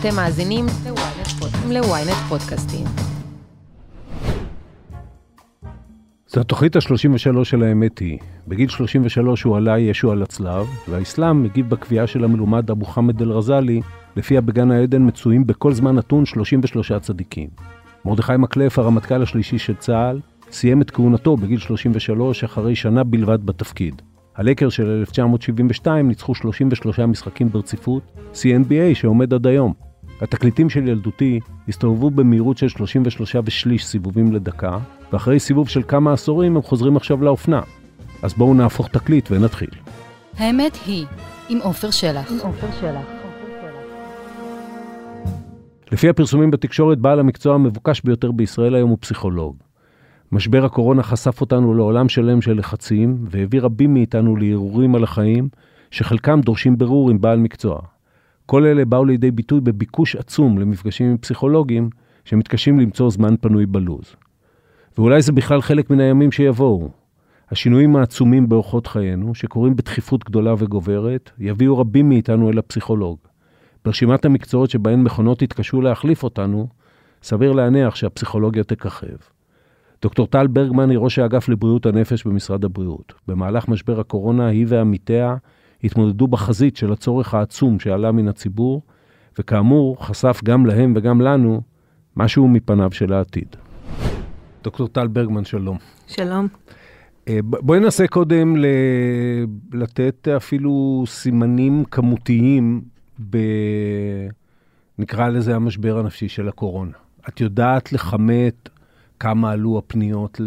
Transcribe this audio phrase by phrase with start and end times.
[0.00, 0.66] אתם מאזינים
[1.68, 2.86] ל-ynet פודקאסטים.
[6.28, 8.18] זו התוכנית ה-33 של האמת היא.
[8.48, 13.80] בגיל 33 הוא עלה ישו על הצלב, והאסלאם מגיב בקביעה של המלומד אבו חמד אל-רזאלי,
[14.16, 17.48] לפיה בגן העדן מצויים בכל זמן נתון 33 צדיקים.
[18.04, 20.20] מרדכי מקלף, הרמטכ"ל השלישי של צה"ל,
[20.50, 24.02] סיים את כהונתו בגיל 33 אחרי שנה בלבד בתפקיד.
[24.36, 28.02] הלקר של 1972 ניצחו 33 משחקים ברציפות,
[28.34, 29.72] CNBA שעומד עד היום.
[30.20, 34.78] התקליטים של ילדותי הסתובבו במהירות של 33 ושליש סיבובים לדקה,
[35.12, 37.60] ואחרי סיבוב של כמה עשורים הם חוזרים עכשיו לאופנה.
[38.22, 39.70] אז בואו נהפוך תקליט ונתחיל.
[40.36, 41.06] האמת היא,
[41.48, 42.32] עם עופר שלח.
[45.92, 49.65] לפי הפרסומים בתקשורת, בעל המקצוע המבוקש ביותר בישראל היום הוא פסיכולוג.
[50.32, 55.48] משבר הקורונה חשף אותנו לעולם שלם של לחצים, והביא רבים מאיתנו להרהורים על החיים,
[55.90, 57.80] שחלקם דורשים ברור עם בעל מקצוע.
[58.46, 61.90] כל אלה באו לידי ביטוי בביקוש עצום למפגשים עם פסיכולוגים,
[62.24, 64.16] שמתקשים למצוא זמן פנוי בלוז.
[64.98, 66.88] ואולי זה בכלל חלק מן הימים שיבואו.
[67.50, 73.18] השינויים העצומים באורחות חיינו, שקורים בדחיפות גדולה וגוברת, יביאו רבים מאיתנו אל הפסיכולוג.
[73.84, 76.68] ברשימת המקצועות שבהן מכונות יתקשו להחליף אותנו,
[77.22, 79.35] סביר להניח שהפסיכולוגיה תככב.
[80.02, 83.14] דוקטור טל ברגמן היא ראש האגף לבריאות הנפש במשרד הבריאות.
[83.28, 85.36] במהלך משבר הקורונה היא ועמיתיה
[85.84, 88.82] התמודדו בחזית של הצורך העצום שעלה מן הציבור,
[89.38, 91.60] וכאמור חשף גם להם וגם לנו
[92.16, 93.56] משהו מפניו של העתיד.
[94.64, 95.78] דוקטור טל ברגמן, שלום.
[96.06, 96.48] שלום.
[97.28, 98.66] אה, בואי ננסה קודם ל...
[99.72, 102.82] לתת אפילו סימנים כמותיים
[103.30, 103.38] ב...
[104.98, 106.92] נקרא לזה המשבר הנפשי של הקורונה.
[107.28, 108.68] את יודעת לכמת
[109.20, 110.40] כמה עלו הפניות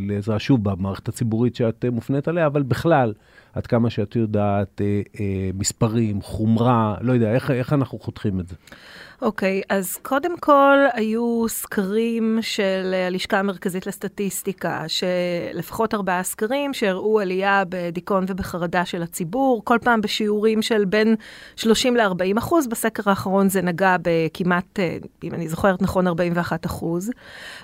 [0.00, 3.12] לעזרה, שוב, במערכת הציבורית שאת מופנית עליה, אבל בכלל,
[3.52, 8.48] עד כמה שאת יודעת, אה, אה, מספרים, חומרה, לא יודע, איך, איך אנחנו חותכים את
[8.48, 8.54] זה?
[9.22, 17.20] אוקיי, okay, אז קודם כל היו סקרים של הלשכה המרכזית לסטטיסטיקה, שלפחות ארבעה סקרים שהראו
[17.20, 21.14] עלייה בדיכאון ובחרדה של הציבור, כל פעם בשיעורים של בין
[21.56, 27.10] 30 ל-40 אחוז, בסקר האחרון זה נגע בכמעט, אה, אם אני זוכרת נכון, 41 אחוז,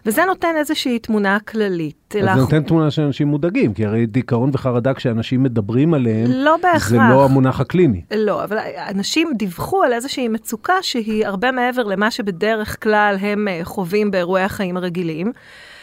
[0.07, 2.15] וזה נותן איזושהי תמונה כללית.
[2.15, 6.57] אז זה נותן תמונה של אנשים מודאגים, כי הרי דיכאון וחרדה כשאנשים מדברים עליהם, לא
[6.63, 6.89] בהכרח.
[6.89, 8.03] זה לא המונח הקליני.
[8.17, 8.59] לא, אבל
[8.89, 14.43] אנשים דיווחו על איזושהי מצוקה שהיא הרבה מעבר למה שבדרך כלל הם אה, חווים באירועי
[14.43, 15.33] החיים הרגילים.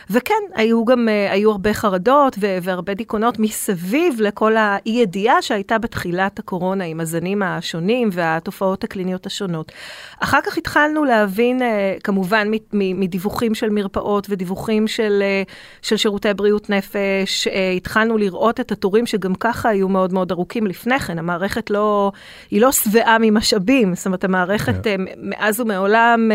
[0.10, 6.84] וכן, היו גם, אה, היו הרבה חרדות והרבה דיכאונות מסביב לכל האי-ידיעה שהייתה בתחילת הקורונה
[6.84, 9.72] עם הזנים השונים והתופעות הקליניות השונות.
[10.20, 15.44] אחר כך התחלנו להבין, אה, כמובן מדיווחים של מרפאות ודיווחים של, אה,
[15.82, 17.48] של שירותי בריאות נפש,
[17.78, 21.20] התחלנו לראות את התורים שגם ככה היו מאוד מאוד ארוכים לפני כן.
[21.20, 22.12] המערכת לא,
[22.52, 24.84] היא לא שבעה ממשאבים, זאת אומרת, המערכת yeah.
[24.84, 25.02] כן.
[25.18, 26.32] מאז ומעולם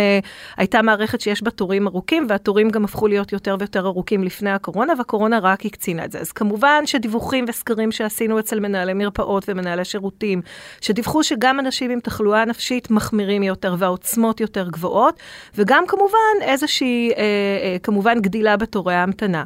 [0.57, 4.93] הייתה מערכת שיש בה תורים ארוכים, והתורים גם הפכו להיות יותר ויותר ארוכים לפני הקורונה,
[4.99, 6.19] והקורונה רק הקצינה את זה.
[6.21, 10.43] אז כמובן שדיווחים וסקרים שעשינו אצל מנהלי מרפאות ומנהלי שירותים,
[10.81, 15.21] שדיווחו שגם אנשים עם תחלואה נפשית מחמירים יותר והעוצמות יותר גבוהות,
[15.55, 19.45] וגם כמובן איזושהי, אה, אה, כמובן גדילה בתורי ההמתנה.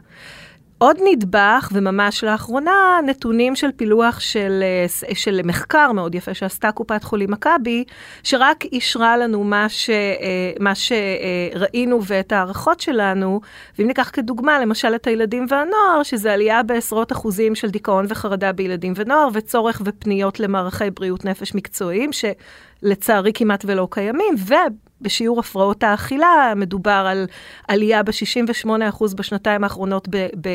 [0.83, 7.05] עוד נדבך, וממש לאחרונה, נתונים של פילוח של, אה, של מחקר מאוד יפה שעשתה קופת
[7.05, 7.85] חולים מכבי,
[8.23, 13.41] שרק אישרה לנו מה, ש, אה, מה שראינו ואת ההערכות שלנו,
[13.79, 18.93] ואם ניקח כדוגמה, למשל את הילדים והנוער, שזה עלייה בעשרות אחוזים של דיכאון וחרדה בילדים
[18.97, 24.55] ונוער, וצורך ופניות למערכי בריאות נפש מקצועיים, שלצערי כמעט ולא קיימים, ו...
[25.03, 27.27] בשיעור הפרעות האכילה, מדובר על
[27.69, 30.17] עלייה ב-68% בשנתיים האחרונות ב...
[30.17, 30.49] ב,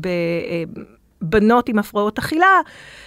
[0.00, 0.08] ב
[1.22, 2.60] בנות עם הפרעות אכילה,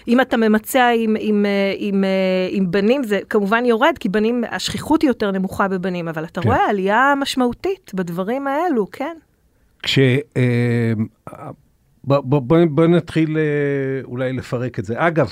[0.08, 1.46] אם אתה ממצע עם, עם,
[1.78, 2.04] עם,
[2.50, 6.48] עם בנים, זה כמובן יורד, כי בנים, השכיחות היא יותר נמוכה בבנים, אבל אתה כן.
[6.48, 9.18] רואה עלייה משמעותית בדברים האלו, כן.
[9.84, 10.00] כש...
[12.04, 13.44] בוא, בוא, בוא, בוא נתחיל אה,
[14.04, 14.94] אולי לפרק את זה.
[14.98, 15.30] אגב,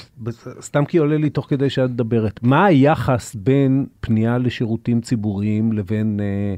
[0.61, 6.19] סתם כי עולה לי תוך כדי שאת מדברת, מה היחס בין פנייה לשירותים ציבוריים לבין
[6.19, 6.55] אה,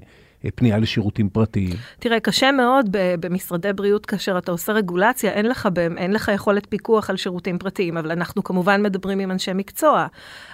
[0.55, 1.75] פנייה לשירותים פרטיים?
[1.99, 2.89] תראה, קשה מאוד
[3.19, 7.97] במשרדי בריאות כאשר אתה עושה רגולציה, אין לך, אין לך יכולת פיקוח על שירותים פרטיים,
[7.97, 10.07] אבל אנחנו כמובן מדברים עם אנשי מקצוע.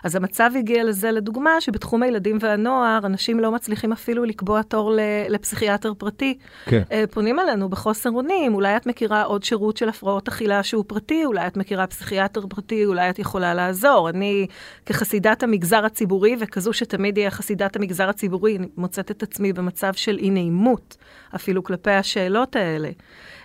[0.04, 4.92] אז המצב הגיע לזה, לדוגמה, שבתחום הילדים והנוער, אנשים לא מצליחים אפילו לקבוע תור
[5.30, 6.38] לפסיכיאטר פרטי.
[6.66, 6.82] כן.
[6.92, 11.26] אה, פונים אלינו בחוסר אונים, אולי את מכירה עוד שירות של הפרעות אכילה שהוא פרטי,
[11.26, 14.10] אולי את מכירה פסיכיאטר פרטי, אולי את יכולה לעזור.
[14.10, 14.48] אני,
[14.86, 19.77] כחסידת המגזר הציבורי, וכזו שתמיד יהיה חסידת המגזר הציבורי, מוצאת את עצמי במצב...
[19.78, 20.98] מצב של אי נעימות,
[21.36, 22.90] אפילו כלפי השאלות האלה.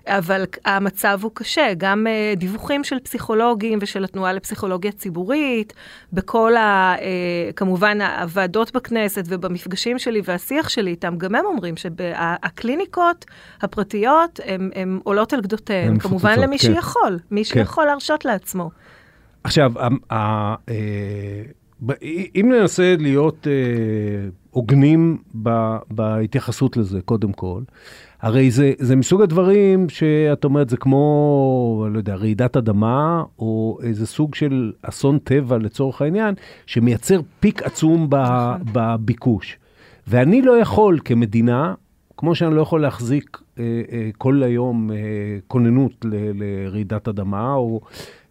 [0.06, 5.72] אבל המצב הוא קשה, גם uh, דיווחים של פסיכולוגים ושל התנועה לפסיכולוגיה ציבורית,
[6.12, 6.94] בכל ה...
[6.98, 13.24] Uh, כמובן הוועדות בכנסת ובמפגשים שלי והשיח שלי איתם, גם הם אומרים שהקליניקות
[13.60, 14.40] הפרטיות
[14.74, 16.74] הן עולות על גדותיהן, כמובן מפוצות, למי כן.
[16.74, 17.50] שיכול, מי כן.
[17.50, 18.70] שיכול להרשות לעצמו.
[19.44, 19.72] עכשיו,
[20.12, 20.54] אה,
[22.34, 23.46] אם ננסה להיות
[24.52, 25.18] הוגנים
[25.90, 27.60] בהתייחסות לזה, קודם כל,
[28.22, 34.06] הרי זה, זה מסוג הדברים שאת אומרת, זה כמו, לא יודע, רעידת אדמה, או איזה
[34.06, 36.34] סוג של אסון טבע לצורך העניין,
[36.66, 38.60] שמייצר פיק עצום ב, נכון.
[38.72, 39.58] בביקוש.
[40.06, 41.74] ואני לא יכול כמדינה,
[42.16, 44.96] כמו שאני לא יכול להחזיק אה, אה, כל היום אה,
[45.48, 47.80] כוננות ל, לרעידת אדמה, או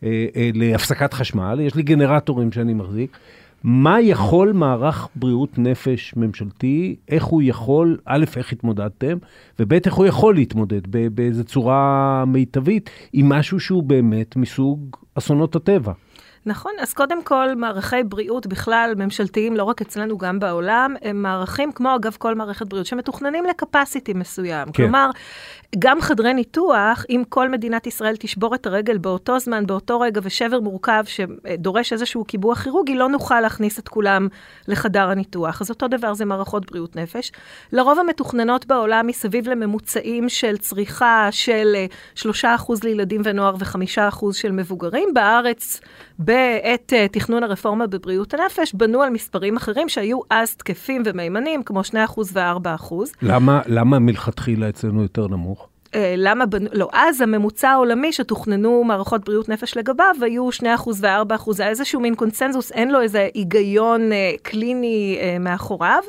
[0.04, 3.18] אה, אה, להפסקת חשמל, יש לי גנרטורים שאני מחזיק.
[3.64, 9.18] מה יכול מערך בריאות נפש ממשלתי, איך הוא יכול, א', איך התמודדתם,
[9.60, 10.82] וב', איך הוא יכול להתמודד
[11.16, 15.92] באיזו צורה מיטבית עם משהו שהוא באמת מסוג אסונות הטבע.
[16.46, 21.72] נכון, אז קודם כל, מערכי בריאות בכלל, ממשלתיים, לא רק אצלנו, גם בעולם, הם מערכים,
[21.72, 24.66] כמו אגב כל מערכת בריאות, שמתוכננים לקפסיטי מסוים.
[24.66, 24.72] כן.
[24.74, 25.10] כלומר,
[25.80, 30.60] גם חדרי ניתוח, אם כל מדינת ישראל תשבור את הרגל באותו זמן, באותו רגע, ושבר
[30.60, 34.28] מורכב שדורש איזשהו קיבוע כירורגי, לא נוכל להכניס את כולם
[34.68, 35.62] לחדר הניתוח.
[35.62, 37.32] אז אותו דבר זה מערכות בריאות נפש.
[37.72, 41.76] לרוב המתוכננות בעולם מסביב לממוצעים של צריכה של
[42.16, 45.10] 3% אה, לילדים ונוער ו-5% של מבוגרים.
[45.14, 45.80] בארץ,
[46.24, 51.82] בעת uh, תכנון הרפורמה בבריאות הנפש, בנו על מספרים אחרים שהיו אז תקפים ומהימנים, כמו
[51.82, 51.94] 2%
[52.34, 52.94] ו-4%.
[53.22, 55.68] למה, למה מלכתחילה אצלנו יותר נמוך?
[55.88, 56.66] Uh, למה, בנ...
[56.74, 62.00] לא, אז הממוצע העולמי שתוכננו מערכות בריאות נפש לגביו היו 2% ו-4%, זה היה איזשהו
[62.00, 66.04] מין קונסנזוס, אין לו איזה היגיון uh, קליני uh, מאחוריו.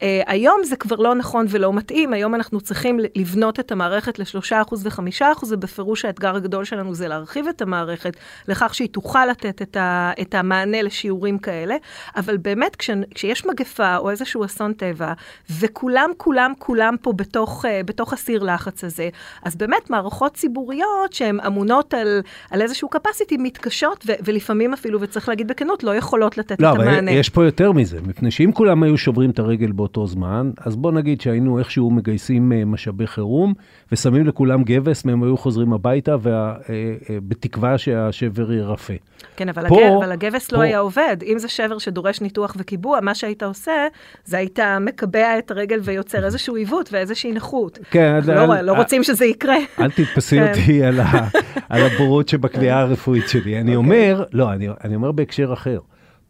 [0.00, 4.74] Uh, היום זה כבר לא נכון ולא מתאים, היום אנחנו צריכים לבנות את המערכת ל-3%
[4.82, 8.16] ו-5%, ובפירוש האתגר הגדול שלנו זה להרחיב את המערכת
[8.48, 11.76] לכך שהיא תוכל לתת את, ה, את המענה לשיעורים כאלה,
[12.16, 15.12] אבל באמת כש, כשיש מגפה או איזשהו אסון טבע,
[15.60, 19.08] וכולם, כולם, כולם פה בתוך, uh, בתוך הסיר לחץ הזה,
[19.42, 22.20] אז באמת מערכות ציבוריות שהן אמונות על,
[22.50, 26.74] על איזשהו capacity מתקשות, ו, ולפעמים אפילו, וצריך להגיד בכנות, לא יכולות לתת לא, את
[26.74, 27.00] המענה.
[27.00, 29.89] לא, אבל יש פה יותר מזה, מפני שאם כולם היו שוברים את הרגל באותו...
[29.90, 33.54] באותו זמן, אז בוא נגיד שהיינו איכשהו מגייסים אה, משאבי חירום,
[33.92, 38.94] ושמים לכולם גבס, והם היו חוזרים הביתה, ובתקווה אה, אה, שהשבר ירפא.
[39.36, 40.62] כן, אבל, פה, הגב, אבל הגבס לא פה...
[40.62, 41.16] לא היה עובד.
[41.26, 43.86] אם זה שבר שדורש ניתוח וקיבוע, מה שהיית עושה,
[44.24, 47.78] זה היית מקבע את הרגל ויוצר איזשהו עיוות ואיזושהי נכות.
[47.90, 48.20] כן.
[48.26, 49.56] לא, על, לא רוצים שזה יקרה.
[49.80, 50.48] אל תתפסי כן.
[50.48, 51.28] אותי על, ה,
[51.68, 53.60] על הבורות שבקביעה הרפואית שלי.
[53.60, 53.76] אני okay.
[53.76, 53.76] אוקיי.
[53.76, 55.78] אומר, לא, אני, אני אומר בהקשר אחר.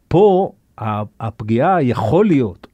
[0.07, 0.51] פה
[1.19, 2.67] הפגיעה יכול להיות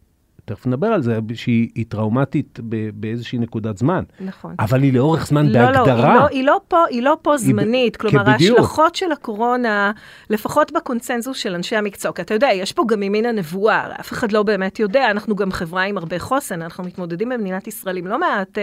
[0.47, 2.59] תכף נדבר על זה, שהיא טראומטית
[2.93, 4.03] באיזושהי נקודת זמן.
[4.19, 4.55] נכון.
[4.59, 6.13] אבל היא לאורך זמן לא, לא בהגדרה.
[6.13, 7.95] לא, לא, היא לא פה, היא לא פה זמנית.
[7.95, 9.91] היא, כלומר, ההשלכות של הקורונה,
[10.29, 14.31] לפחות בקונצנזוס של אנשי המקצוע, כי אתה יודע, יש פה גם ממין הנבואה, אף אחד
[14.31, 18.19] לא באמת יודע, אנחנו גם חברה עם הרבה חוסן, אנחנו מתמודדים במדינת ישראל עם לא
[18.19, 18.61] מעט uh,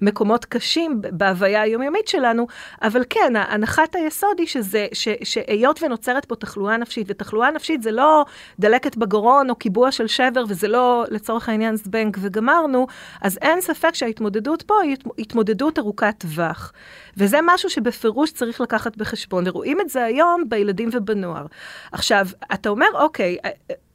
[0.00, 2.46] מקומות קשים בהוויה היומיומית שלנו,
[2.82, 7.90] אבל כן, הנחת היסוד היא שזה, ש, שהיות ונוצרת פה תחלואה נפשית, ותחלואה נפשית זה
[7.90, 8.24] לא
[8.60, 11.04] דלקת בגרון או קיבוע של שבר, וזה לא...
[11.26, 12.86] לצורך העניין זבנג וגמרנו,
[13.20, 16.72] אז אין ספק שההתמודדות פה היא התמודדות ארוכת טווח.
[17.16, 19.44] וזה משהו שבפירוש צריך לקחת בחשבון.
[19.46, 21.46] ורואים את זה היום בילדים ובנוער.
[21.92, 23.36] עכשיו, אתה אומר, אוקיי,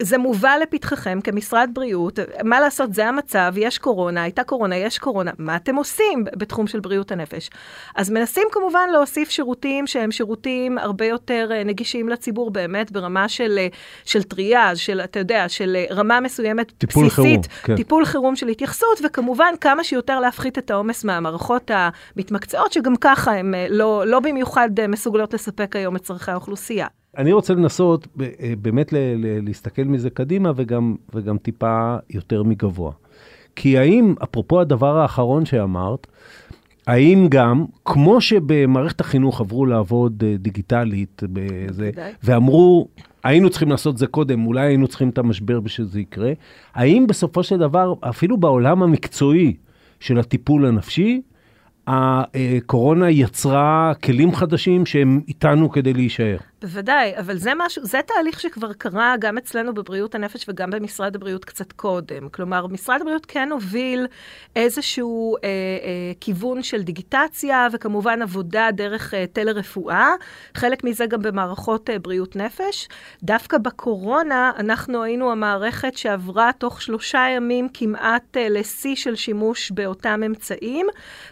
[0.01, 5.31] זה מובא לפתחכם כמשרד בריאות, מה לעשות, זה המצב, יש קורונה, הייתה קורונה, יש קורונה,
[5.37, 7.49] מה אתם עושים בתחום של בריאות הנפש?
[7.95, 13.55] אז מנסים כמובן להוסיף שירותים שהם שירותים הרבה יותר אה, נגישים לציבור, באמת ברמה של,
[13.57, 13.67] אה,
[14.05, 17.75] של טריאז, של, אתה יודע, של אה, רמה מסוימת טיפול בסיסית, חירום, כן.
[17.75, 23.53] טיפול חירום של התייחסות, וכמובן כמה שיותר להפחית את העומס מהמערכות המתמקצעות, שגם ככה הן
[23.69, 26.87] לא, לא במיוחד מסוגלות לספק היום את צורכי האוכלוסייה.
[27.17, 28.93] אני רוצה לנסות אה, באמת
[29.43, 32.91] להסתכל מזה קדימה וגם, וגם טיפה יותר מגבוה.
[33.55, 36.07] כי האם, אפרופו הדבר האחרון שאמרת,
[36.87, 41.91] האם גם, כמו שבמערכת החינוך עברו לעבוד אה, דיגיטלית בזה,
[42.23, 42.87] ואמרו,
[43.23, 46.31] היינו צריכים לעשות זה קודם, אולי היינו צריכים את המשבר בשביל זה יקרה,
[46.73, 49.55] האם בסופו של דבר, אפילו בעולם המקצועי
[49.99, 51.21] של הטיפול הנפשי,
[51.87, 56.37] הקורונה יצרה כלים חדשים שהם איתנו כדי להישאר.
[56.61, 61.45] בוודאי, אבל זה משהו, זה תהליך שכבר קרה גם אצלנו בבריאות הנפש וגם במשרד הבריאות
[61.45, 62.29] קצת קודם.
[62.29, 64.07] כלומר, משרד הבריאות כן הוביל
[64.55, 70.13] איזשהו אה, אה, כיוון של דיגיטציה, וכמובן עבודה דרך אה, טלרפואה,
[70.55, 72.87] חלק מזה גם במערכות אה, בריאות נפש.
[73.23, 80.21] דווקא בקורונה, אנחנו היינו המערכת שעברה תוך שלושה ימים כמעט אה, לשיא של שימוש באותם
[80.25, 80.87] אמצעים,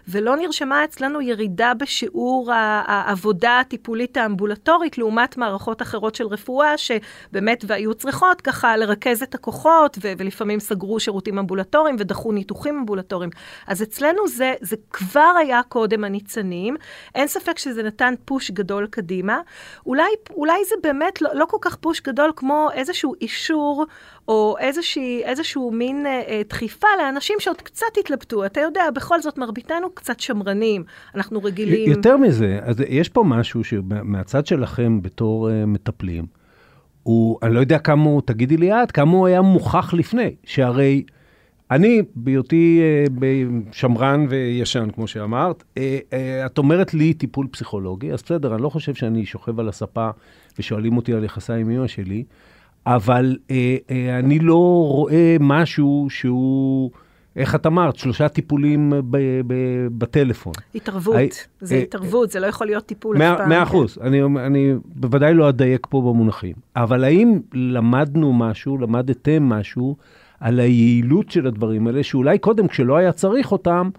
[0.07, 5.19] ולא נרשמה אצלנו ירידה בשיעור העבודה הטיפולית האמבולטורית, לעומת...
[5.20, 11.00] לעומת מערכות אחרות של רפואה, שבאמת והיו צריכות ככה לרכז את הכוחות, ו- ולפעמים סגרו
[11.00, 13.30] שירותים אמבולטוריים ודחו ניתוחים אמבולטוריים.
[13.68, 16.76] אז אצלנו זה, זה כבר היה קודם הניצנים,
[17.16, 19.42] אין ספק שזה נתן פוש גדול קדימה.
[19.86, 23.86] אולי, אולי זה באמת לא, לא כל כך פוש גדול כמו איזשהו אישור
[24.29, 28.45] או איזושהי, איזשהו מין אה, אה, דחיפה לאנשים שעוד קצת התלבטו.
[28.45, 30.83] אתה יודע, בכל זאת מרביתנו קצת שמרנים,
[31.15, 31.91] אנחנו רגילים.
[31.91, 36.25] יותר מזה, אז יש פה משהו שמהצד שלכם בתור אה, מטפלים,
[37.03, 41.03] הוא, אני לא יודע כמה הוא, תגידי לי את, כמה הוא היה מוכח לפני, שהרי...
[41.71, 43.05] אני, בהיותי אה,
[43.71, 48.93] שמרן וישן, כמו שאמרת, אה, את אומרת לי טיפול פסיכולוגי, אז בסדר, אני לא חושב
[48.93, 50.09] שאני שוכב על הספה
[50.59, 52.24] ושואלים אותי על יחסה עם אמא שלי,
[52.86, 56.91] אבל אה, אה, אני לא רואה משהו שהוא,
[57.36, 59.17] איך את אמרת, שלושה טיפולים ב,
[59.48, 59.53] ב,
[59.98, 60.53] בטלפון.
[60.75, 63.50] התערבות, I, זה אה, התערבות, זה לא יכול להיות טיפול אף פעם.
[63.50, 63.98] מאה אחוז.
[64.01, 69.95] אני, אני בוודאי לא אדייק פה במונחים, אבל האם למדנו משהו, למדתם משהו
[70.39, 73.89] על היעילות של הדברים האלה, שאולי קודם, כשלא היה צריך אותם,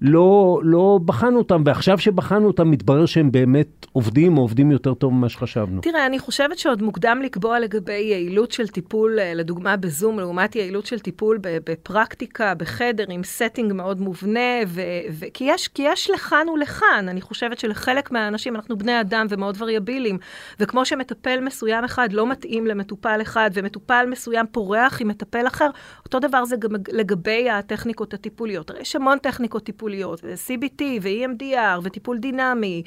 [0.00, 5.12] לא, לא בחנו אותם, ועכשיו שבחנו אותם, מתברר שהם באמת עובדים, או עובדים יותר טוב
[5.12, 5.80] ממה שחשבנו.
[5.80, 10.86] תראה, אני חושבת שעוד מוקדם לקבוע לגבי יעילות של טיפול, אה, לדוגמה בזום, לעומת יעילות
[10.86, 14.80] של טיפול בפרקטיקה, בחדר, עם setting מאוד מובנה, ו,
[15.12, 17.08] ו, כי, יש, כי יש לכאן ולכאן.
[17.08, 20.18] אני חושבת שלחלק מהאנשים, אנחנו בני אדם ומאוד וריאבילים,
[20.60, 25.70] וכמו שמטפל מסוים אחד לא מתאים למטופל אחד, ומטופל מסוים פורח עם מטפל אחר,
[26.04, 28.70] אותו דבר זה גם לגבי הטכניקות הטיפוליות.
[28.70, 29.85] הרי יש המון טכניקות טיפוליות.
[29.86, 32.82] טיפוליות, CBT ו-EMDR וטיפול דינמי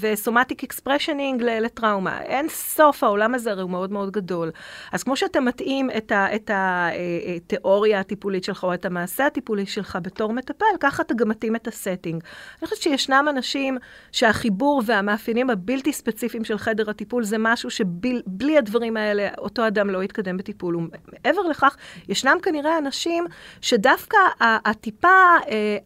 [0.00, 2.22] ו somatic experiencing לטראומה.
[2.22, 4.50] אין סוף, העולם הזה הרי הוא מאוד מאוד גדול.
[4.92, 9.98] אז כמו שאתה מתאים את התיאוריה אה, אה, הטיפולית שלך או את המעשה הטיפולי שלך
[10.02, 12.22] בתור מטפל, ככה אתה גם מתאים את ה setting.
[12.60, 13.78] אני חושבת שישנם אנשים
[14.12, 20.02] שהחיבור והמאפיינים הבלתי ספציפיים של חדר הטיפול זה משהו שבלי הדברים האלה אותו אדם לא
[20.02, 20.76] יתקדם בטיפול.
[20.76, 21.76] ומעבר לכך,
[22.08, 23.26] ישנם כנראה אנשים
[23.60, 25.08] שדווקא הטיפה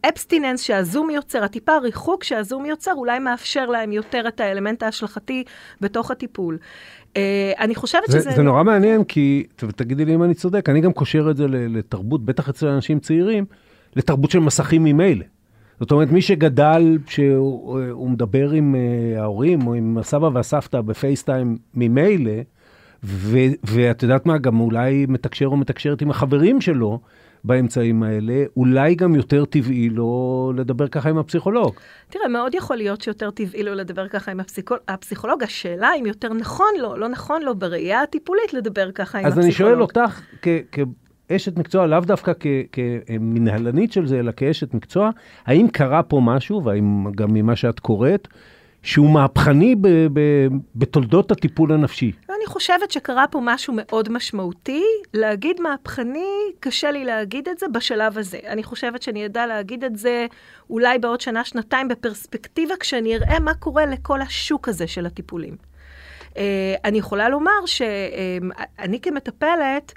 [0.01, 4.83] abstin, ה abstinence שהזום יוצר, הטיפה ריחוק שהזום יוצר, אולי מאפשר להם יותר את האלמנט
[4.83, 5.43] ההשלכתי
[5.81, 6.57] בתוך הטיפול.
[7.13, 7.15] Uh,
[7.59, 8.31] אני חושבת זה, שזה...
[8.31, 9.43] זה נורא מעניין, כי,
[9.75, 13.45] תגידי לי אם אני צודק, אני גם קושר את זה לתרבות, בטח אצל אנשים צעירים,
[13.95, 15.25] לתרבות של מסכים ממילא.
[15.79, 21.57] זאת אומרת, מי שגדל, שהוא מדבר עם uh, ההורים או עם הסבא והסבתא ב FaceTime
[21.73, 22.31] ממילא,
[23.63, 26.99] ואת יודעת מה, גם אולי מתקשר או מתקשרת עם החברים שלו,
[27.43, 31.73] באמצעים האלה, אולי גם יותר טבעי לו לדבר ככה עם הפסיכולוג.
[32.09, 34.77] תראה, מאוד יכול להיות שיותר טבעי לו לדבר ככה עם הפסיכול...
[34.87, 35.43] הפסיכולוג.
[35.43, 39.39] השאלה אם יותר נכון לו, לא נכון לו בראייה הטיפולית לדבר ככה עם הפסיכולוג.
[39.39, 40.21] אז אני שואל אותך.
[41.27, 42.31] כאשת מקצוע, לאו דווקא
[42.71, 45.09] כמנהלנית של זה, אלא כאשת מקצוע,
[45.45, 48.27] האם קרה פה משהו, והאם גם ממה שאת קוראת,
[48.83, 50.19] שהוא מהפכני ב, ב,
[50.75, 52.11] בתולדות הטיפול הנפשי.
[52.29, 54.83] אני חושבת שקרה פה משהו מאוד משמעותי.
[55.13, 58.39] להגיד מהפכני, קשה לי להגיד את זה בשלב הזה.
[58.47, 60.25] אני חושבת שאני אדע להגיד את זה
[60.69, 65.55] אולי בעוד שנה, שנתיים, בפרספקטיבה, כשאני אראה מה קורה לכל השוק הזה של הטיפולים.
[66.33, 66.35] Uh,
[66.83, 69.93] אני יכולה לומר שאני כמטפלת,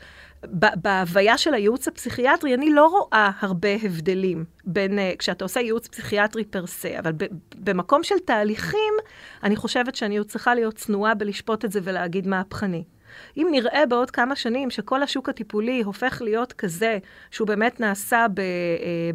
[0.53, 6.45] בהוויה של הייעוץ הפסיכיאטרי, אני לא רואה הרבה הבדלים בין, uh, כשאתה עושה ייעוץ פסיכיאטרי
[6.45, 7.13] פר סה, אבל
[7.55, 8.95] במקום של תהליכים,
[9.43, 12.85] אני חושבת שאני עוד צריכה להיות צנועה בלשפוט את זה ולהגיד מהפכני.
[13.37, 16.99] אם נראה בעוד כמה שנים שכל השוק הטיפולי הופך להיות כזה,
[17.31, 18.45] שהוא באמת נעשה ב, אה,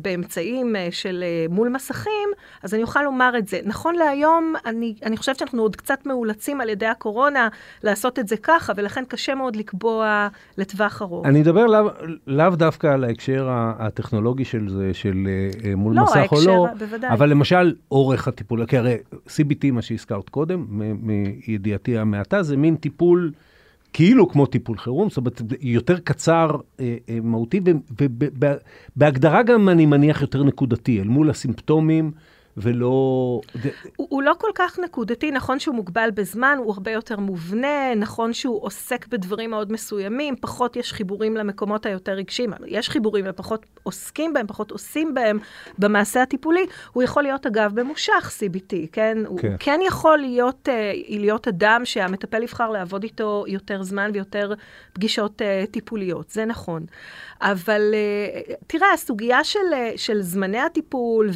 [0.02, 2.30] באמצעים אה, של אה, מול מסכים,
[2.64, 3.60] אז אני אוכל לומר את זה.
[3.66, 7.48] נכון להיום, אני, אני חושבת שאנחנו עוד קצת מאולצים על ידי הקורונה
[7.84, 10.28] לעשות את זה ככה, ולכן קשה מאוד לקבוע
[10.58, 11.26] לטווח ארוך.
[11.26, 11.90] אני אדבר לאו
[12.28, 15.28] לא דווקא על ההקשר הטכנולוגי של זה, של
[15.76, 17.10] מול לא, מסך ההקשר, או לא, בוודאי.
[17.10, 20.66] אבל למשל, אורך הטיפול, כי הרי CBT, מה שהזכרת קודם,
[21.02, 23.32] מידיעתי המעטה, זה מין טיפול...
[23.94, 27.62] כאילו כמו טיפול חירום, זאת אומרת, יותר קצר, אה, אה, מהותי,
[28.02, 32.12] ובהגדרה גם, אני מניח, יותר נקודתי, אל מול הסימפטומים
[32.58, 32.88] ולא...
[33.96, 38.34] הוא, הוא לא כל כך נקודתי, נכון שהוא מוגבל בזמן, הוא הרבה יותר מובנה, נכון
[38.34, 44.34] שהוא עוסק בדברים מאוד מסוימים, פחות יש חיבורים למקומות היותר רגשיים, יש חיבורים ופחות עוסקים
[44.34, 45.40] בהם, פחות עושים בהם
[45.78, 46.66] במעשה הטיפולי.
[46.94, 49.02] הוא יכול להיות, אגב, ממושך CBT, כן?
[49.02, 49.26] כן.
[49.26, 54.54] הוא כן יכול להיות, uh, להיות אדם שהמטפל יבחר לעבוד איתו יותר זמן ויותר
[54.94, 56.86] פגישות uh, טיפוליות, זה נכון.
[57.42, 61.30] אבל uh, תראה, הסוגיה של, uh, של זמני הטיפול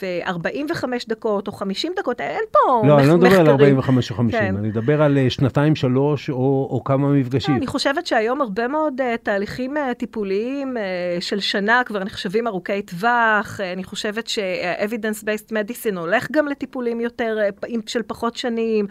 [0.00, 2.88] ו-45 דקות או 50 דקות, אין פה לא, מחקרים.
[2.88, 4.56] לא, אני לא מדבר על 45 או 50, כן.
[4.56, 7.56] אני מדבר על uh, שנתיים, שלוש או, או כמה מפגשים.
[7.56, 10.76] אני חושבת שהיום הרבה מאוד תהליכים טיפוליים
[11.20, 13.60] של שנה כבר נחשבים ארוכי טווח.
[13.72, 17.38] אני חושבת ש-evidence-based medicine הולך גם לטיפולים יותר,
[17.86, 18.86] של פחות שנים.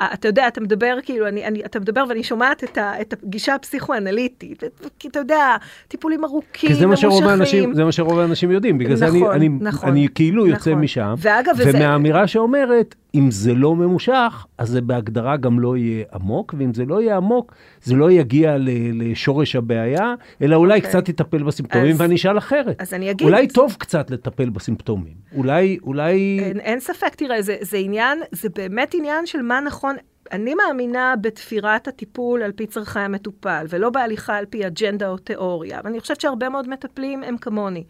[0.00, 3.54] אתה יודע, אתה מדבר כאילו, אני, אני, אתה מדבר ואני שומעת את, ה, את הגישה
[3.54, 4.62] הפסיכואנליטית.
[4.98, 5.56] כי אתה יודע,
[5.88, 9.16] טיפולים ארוכים, כי זה מה שרוב האנשים, זה מה שרוב האנשים יודעים, בגלל נכון, זה
[9.16, 10.54] אני, אני, נכון, אני כאילו נכון.
[10.54, 12.28] יוצא משם, ואגב, ומהאמירה וזה...
[12.28, 17.02] שאומרת, אם זה לא ממושך, אז זה בהגדרה גם לא יהיה עמוק, ואם זה לא
[17.02, 18.56] יהיה עמוק, זה לא יגיע
[18.92, 20.76] לשורש הבעיה, אלא אולי okay.
[20.76, 20.90] אוקיי.
[20.90, 22.80] קצת יטפל בסימפטומים, אז, ואני אשאל אחרת.
[22.80, 23.26] אז אני אגיד...
[23.26, 25.14] אולי טוב קצת לטפל בסימפטומים.
[25.36, 26.38] אולי, אולי...
[26.40, 29.96] אין, אין ספק, תראה, זה, זה עניין, זה באמת עניין של מה נכון.
[30.32, 35.80] אני מאמינה בתפירת הטיפול על פי צורכי המטופל, ולא בהליכה על פי אג'נדה או תיאוריה.
[35.84, 37.84] ואני חושבת שהרבה מאוד מטפלים הם כמוני.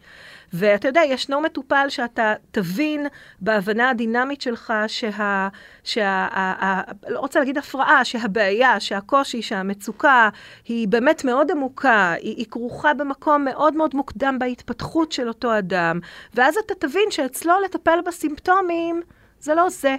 [0.53, 3.07] ואתה יודע, ישנו מטופל שאתה תבין
[3.39, 5.47] בהבנה הדינמית שלך שה...
[5.83, 10.29] שה ה, ה, לא רוצה להגיד הפרעה, שהבעיה, שהקושי, שהמצוקה
[10.65, 15.99] היא באמת מאוד עמוקה, היא, היא כרוכה במקום מאוד מאוד מוקדם בהתפתחות של אותו אדם,
[16.33, 19.01] ואז אתה תבין שאצלו לטפל בסימפטומים
[19.39, 19.95] זה לא זה.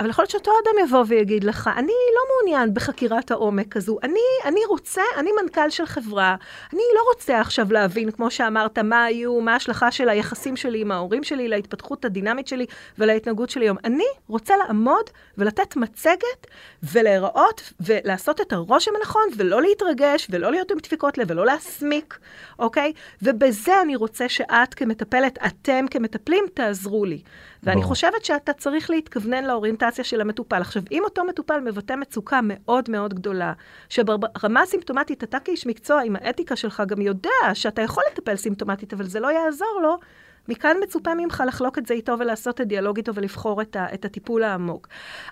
[0.00, 4.20] אבל יכול להיות שאותו אדם יבוא ויגיד לך, אני לא מעוניין בחקירת העומק הזו, אני,
[4.44, 6.36] אני רוצה, אני מנכ"ל של חברה,
[6.72, 10.92] אני לא רוצה עכשיו להבין, כמו שאמרת, מה היו, מה ההשלכה של היחסים שלי עם
[10.92, 12.66] ההורים שלי, להתפתחות הדינמית שלי
[12.98, 13.76] ולהתנהגות שלי היום.
[13.84, 16.46] אני רוצה לעמוד ולתת מצגת
[16.82, 22.18] ולהיראות ולעשות את הרושם הנכון ולא להתרגש ולא להיות עם דפיקות לב ולא להסמיק,
[22.58, 22.92] אוקיי?
[23.22, 27.22] ובזה אני רוצה שאת כמטפלת, אתם כמטפלים, תעזרו לי.
[27.62, 30.60] ואני חושבת שאתה צריך להתכוונן לאוריינטציה של המטופל.
[30.60, 33.52] עכשיו, אם אותו מטופל מבטא מצוקה מאוד מאוד גדולה,
[33.88, 39.04] שברמה הסימפטומטית אתה כאיש מקצוע עם האתיקה שלך גם יודע שאתה יכול לטפל סימפטומטית, אבל
[39.04, 39.98] זה לא יעזור לו,
[40.48, 44.04] מכאן מצופה ממך לחלוק את זה איתו ולעשות את דיאלוג איתו ולבחור את, ה, את
[44.04, 44.88] הטיפול העמוק.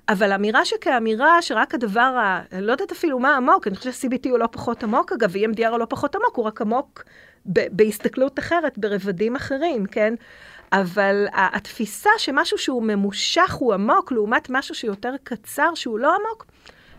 [0.09, 4.39] אבל אמירה שכאמירה שרק הדבר, ה, לא יודעת אפילו מה עמוק, אני חושבת ש-CBT הוא
[4.39, 7.05] לא פחות עמוק, אגב, EMDR הוא לא פחות עמוק, הוא רק עמוק
[7.53, 10.15] ב- בהסתכלות אחרת, ברבדים אחרים, כן?
[10.73, 16.47] אבל התפיסה שמשהו שהוא ממושך הוא עמוק, לעומת משהו שיותר קצר שהוא לא עמוק,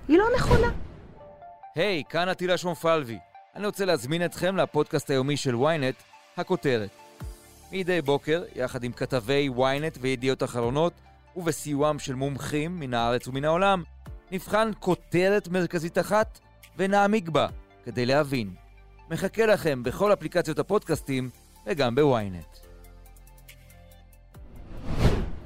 [0.07, 0.67] היא לא נכונה.
[1.75, 3.19] היי, hey, כאן עטילה שומפלבי.
[3.55, 6.03] אני רוצה להזמין אתכם לפודקאסט היומי של ynet,
[6.37, 6.89] הכותרת.
[7.71, 10.93] מדי בוקר, יחד עם כתבי ynet וידיעות אחרונות,
[11.35, 13.83] ובסיועם של מומחים מן הארץ ומן העולם,
[14.31, 16.39] נבחן כותרת מרכזית אחת
[16.77, 17.47] ונעמיק בה
[17.85, 18.53] כדי להבין.
[19.09, 21.29] מחכה לכם בכל אפליקציות הפודקאסטים
[21.65, 22.68] וגם בוויינט.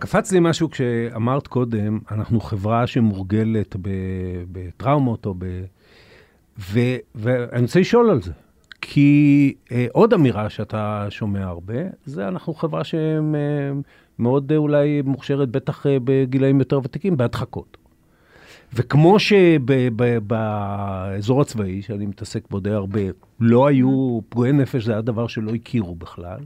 [0.03, 3.75] קפץ לי משהו כשאמרת קודם, אנחנו חברה שמורגלת
[4.51, 5.45] בטראומות או ב...
[6.59, 6.79] ו,
[7.15, 8.31] ואני רוצה לשאול על זה.
[8.81, 11.73] כי אה, עוד אמירה שאתה שומע הרבה,
[12.05, 17.77] זה אנחנו חברה שמאוד אה, אולי מוכשרת, בטח אה, בגילאים יותר ותיקים, בהדחקות.
[18.73, 20.61] וכמו שבאזור
[21.41, 23.01] הצבאי, שאני מתעסק בו די הרבה,
[23.39, 26.39] לא היו פגועי נפש, זה היה דבר שלא הכירו בכלל.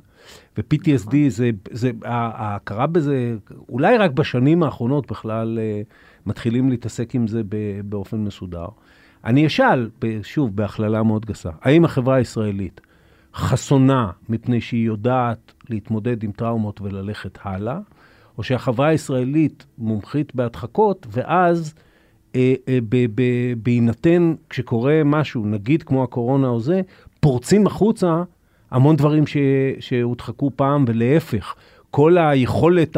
[0.57, 3.35] ו-PTSD, זה, זה, ההכרה בזה,
[3.69, 5.81] אולי רק בשנים האחרונות בכלל אה,
[6.25, 7.41] מתחילים להתעסק עם זה
[7.83, 8.67] באופן מסודר.
[9.25, 9.89] אני אשאל,
[10.23, 12.81] שוב, בהכללה מאוד גסה, האם החברה הישראלית
[13.35, 17.79] חסונה מפני שהיא יודעת להתמודד עם טראומות וללכת הלאה,
[18.37, 21.73] או שהחברה הישראלית מומחית בהדחקות, ואז
[22.35, 22.79] אה, אה,
[23.63, 26.81] בהינתן, כשקורה משהו, נגיד כמו הקורונה או זה,
[27.19, 28.23] פורצים החוצה
[28.71, 29.37] המון דברים ש,
[29.79, 31.55] שהודחקו פעם, ולהפך,
[31.91, 32.97] כל היכולת,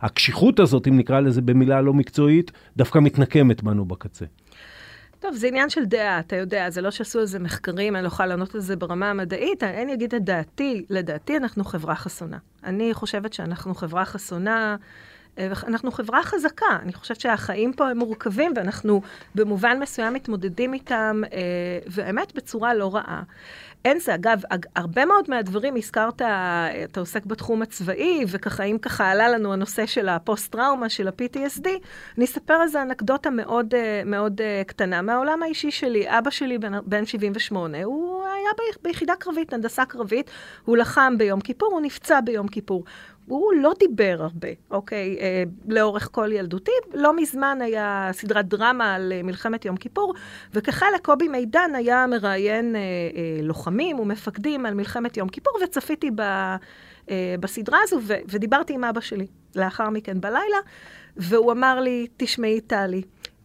[0.00, 4.24] הקשיחות הזאת, אם נקרא לזה במילה לא מקצועית, דווקא מתנקמת בנו בקצה.
[5.22, 8.08] טוב, זה עניין של דעה, אתה יודע, זה לא שעשו על זה מחקרים, אני לא
[8.08, 12.36] יכולה לענות על זה ברמה המדעית, אני אגיד את דעתי, לדעתי אנחנו חברה חסונה.
[12.64, 14.76] אני חושבת שאנחנו חברה חסונה.
[15.38, 19.02] אה, אנחנו חברה חזקה, אני חושבת שהחיים פה הם מורכבים ואנחנו
[19.34, 21.38] במובן מסוים מתמודדים איתם, אה,
[21.86, 23.22] והאמת בצורה לא רעה.
[23.84, 24.42] אין זה, אגב,
[24.76, 26.22] הרבה מאוד מהדברים, הזכרת,
[26.84, 31.68] אתה עוסק בתחום הצבאי, וככה, אם ככה עלה לנו הנושא של הפוסט-טראומה, של ה-PTSD,
[32.16, 36.18] אני אספר על זה אנקדוטה מאוד, אה, מאוד קטנה מהעולם האישי שלי.
[36.18, 38.50] אבא שלי, בן, בן 78, הוא היה
[38.82, 40.30] ביחידה קרבית, הנדסה קרבית,
[40.64, 42.84] הוא לחם ביום כיפור, הוא נפצע ביום כיפור.
[43.32, 45.18] הוא לא דיבר הרבה, אוקיי?
[45.20, 46.70] אה, לאורך כל ילדותי.
[46.94, 50.14] לא מזמן היה סדרת דרמה על אה, מלחמת יום כיפור,
[50.54, 56.20] וכחלק קובי מידן היה מראיין אה, אה, לוחמים ומפקדים על מלחמת יום כיפור, וצפיתי ב,
[56.20, 60.58] אה, בסדרה הזו, ו, ודיברתי עם אבא שלי לאחר מכן בלילה,
[61.16, 63.02] והוא אמר לי, תשמעי, טלי,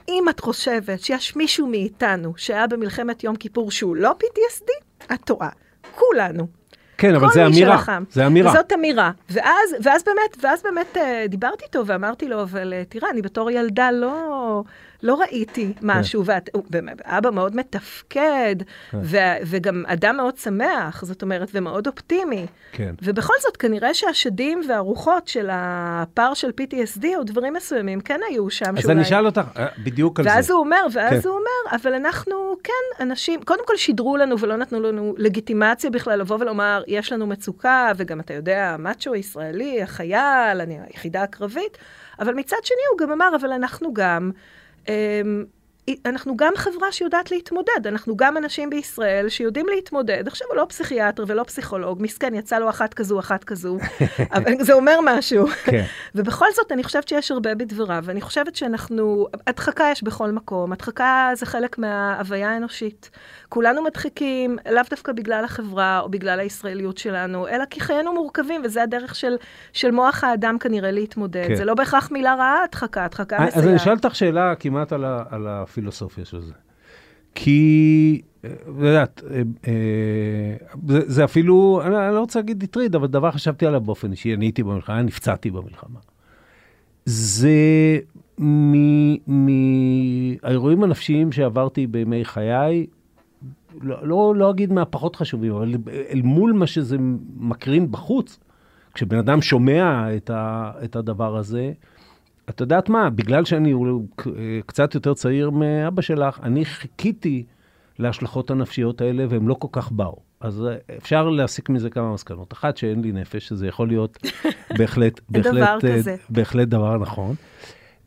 [0.10, 5.50] אם את חושבת שיש מישהו מאיתנו שהיה במלחמת יום כיפור שהוא לא PTSD, את טועה.
[5.96, 6.48] כולנו.
[6.98, 7.84] כן, אבל זה אמירה.
[8.12, 8.54] זה אמירה.
[8.54, 9.12] זאת אמירה.
[9.30, 13.52] ואז, ואז באמת, ואז באמת אה, דיברתי איתו ואמרתי לו, אבל אה, תראה, אני בתור
[13.52, 14.64] ילדה לא,
[15.04, 16.40] לא ראיתי משהו, כן.
[16.72, 18.56] ואבא מאוד מתפקד,
[18.92, 18.98] כן.
[19.04, 22.46] ו, וגם אדם מאוד שמח, זאת אומרת, ומאוד אופטימי.
[22.72, 22.96] כן.
[23.02, 28.78] ובכל זאת, כנראה שהשדים והרוחות של הפער של PTSD או דברים מסוימים כן היו שם.
[28.78, 28.94] אז שאולי...
[28.94, 30.54] אני אשאל אותך אה, בדיוק על ואז זה.
[30.54, 31.30] הוא אומר, ואז כן.
[31.30, 36.20] הוא אומר, אבל אנחנו, כן, אנשים, קודם כל שידרו לנו ולא נתנו לנו לגיטימציה בכלל
[36.20, 41.78] לבוא ולומר, יש לנו מצוקה, וגם אתה יודע, מאצ'ו ישראלי, החייל, אני היחידה הקרבית,
[42.20, 44.32] אבל מצד שני הוא גם אמר, אבל אנחנו גם...
[44.88, 45.46] אמ,
[46.06, 50.28] אנחנו גם חברה שיודעת להתמודד, אנחנו גם אנשים בישראל שיודעים להתמודד.
[50.28, 53.78] עכשיו הוא לא פסיכיאטר ולא פסיכולוג, מסכן, יצא לו אחת כזו, אחת כזו,
[54.36, 55.48] אבל זה אומר משהו.
[55.64, 55.86] כן.
[56.16, 61.32] ובכל זאת, אני חושבת שיש הרבה בדבריו, ואני חושבת שאנחנו, הדחקה יש בכל מקום, הדחקה
[61.34, 63.10] זה חלק מההוויה האנושית.
[63.50, 68.84] כולנו מדחיקים, לאו דווקא בגלל החברה או בגלל הישראליות שלנו, אלא כי חיינו מורכבים, וזה
[68.84, 69.36] הדרך של,
[69.74, 71.48] של מוח האדם כנראה להתמודד.
[71.48, 71.56] כן.
[71.56, 73.58] זה לא בהכרח מילה רעה, הדחקה, הדחקה מסייעת.
[73.58, 76.54] אז אני אשאל אותך שאלה כמעט על, ה, על הפילוסופיה של זה.
[77.36, 78.48] כי, את
[78.80, 79.74] יודעת, אה, אה,
[80.88, 84.34] זה, זה אפילו, אני, אני לא רוצה להגיד הטריד, אבל דבר חשבתי עליו באופן אישי,
[84.34, 86.00] אני הייתי במלחמה, נפצעתי במלחמה.
[87.06, 87.50] זה
[89.28, 92.86] מהאירועים הנפשיים שעברתי בימי חיי,
[93.82, 95.74] לא, לא, לא אגיד מהפחות חשובים, אבל
[96.10, 96.98] אל מול מה שזה
[97.38, 98.40] מקרין בחוץ,
[98.94, 101.72] כשבן אדם שומע את, ה, את הדבר הזה,
[102.50, 103.74] את יודעת מה, בגלל שאני
[104.66, 107.44] קצת יותר צעיר מאבא שלך, אני חיכיתי
[108.00, 110.18] להשלכות הנפשיות האלה, והם לא כל כך באו.
[110.42, 110.64] אז
[110.98, 112.54] אפשר להסיק מזה כמה מסקנות.
[112.54, 114.18] אחת, שאין לי נפש, שזה יכול להיות
[114.78, 116.16] בהחלט, בהחלט, דבר כזה.
[116.30, 117.36] בהחלט דבר נכון.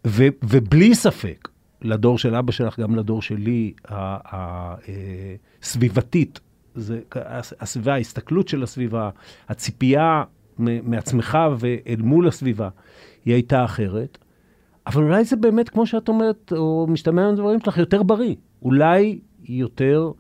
[0.07, 1.49] ו, ובלי ספק,
[1.83, 3.73] לדור של אבא שלך, גם לדור שלי,
[5.63, 6.41] הסביבתית,
[6.75, 7.01] זה,
[7.61, 9.11] הסביבה, ההסתכלות של הסביבה,
[9.49, 10.25] הציפייה
[10.59, 12.69] מעצמך ואל מול הסביבה,
[13.25, 14.19] היא הייתה אחרת.
[14.87, 18.35] אבל אולי זה באמת, כמו שאת אומרת, או משתמע מהדברים שלך, יותר בריא.
[18.63, 20.11] אולי יותר,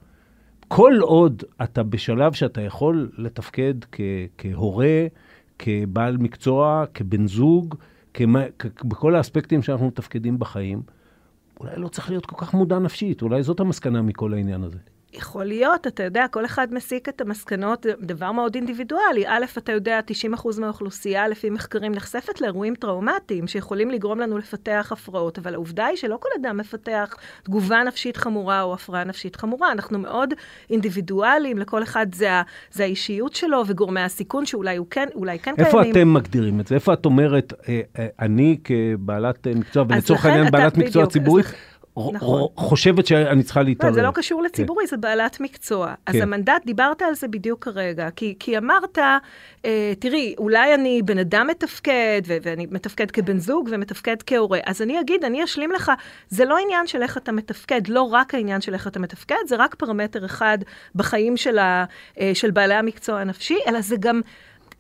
[0.68, 4.01] כל עוד אתה בשלב שאתה יכול לתפקד כ-
[4.38, 5.07] כהורה,
[5.59, 7.75] כבעל מקצוע, כבן זוג,
[8.14, 10.83] כמה, כ- בכל האספקטים שאנחנו מתפקדים בחיים,
[11.61, 14.79] אולי לא צריך להיות כל כך מודע נפשית, אולי זאת המסקנה מכל העניין הזה.
[15.12, 19.25] יכול להיות, אתה יודע, כל אחד מסיק את המסקנות, דבר מאוד אינדיבידואלי.
[19.27, 20.01] א', אתה יודע,
[20.37, 25.96] 90% מהאוכלוסייה, לפי מחקרים, נחשפת לאירועים טראומטיים שיכולים לגרום לנו לפתח הפרעות, אבל העובדה היא
[25.96, 29.73] שלא כל אדם מפתח תגובה נפשית חמורה או הפרעה נפשית חמורה.
[29.73, 30.35] אנחנו מאוד
[30.70, 32.31] אינדיבידואליים, לכל אחד זה,
[32.73, 35.88] זה האישיות שלו וגורמי הסיכון שאולי הוא כן, אולי כן איפה קיימים.
[35.88, 36.75] איפה אתם מגדירים את זה?
[36.75, 41.46] איפה את אומרת, אה, אה, אני כבעלת מקצוע, ולצורך העניין בעלת מקצוע ציבורית,
[41.96, 42.46] נכון.
[42.57, 43.94] חושבת שאני צריכה להתערב.
[43.94, 44.90] זה לא קשור לציבורי, כן.
[44.90, 45.87] זה בעלת מקצוע.
[45.87, 45.94] כן.
[46.07, 48.98] אז המנדט, דיברת על זה בדיוק כרגע, כי, כי אמרת,
[49.64, 54.83] אה, תראי, אולי אני בן אדם מתפקד, ו- ואני מתפקד כבן זוג ומתפקד כהורה, אז
[54.83, 55.92] אני אגיד, אני אשלים לך,
[56.29, 59.57] זה לא עניין של איך אתה מתפקד, לא רק העניין של איך אתה מתפקד, זה
[59.57, 60.59] רק פרמטר אחד
[60.94, 61.85] בחיים של, ה,
[62.20, 64.20] אה, של בעלי המקצוע הנפשי, אלא זה גם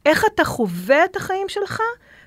[0.06, 1.80] איך אתה חווה את החיים שלך.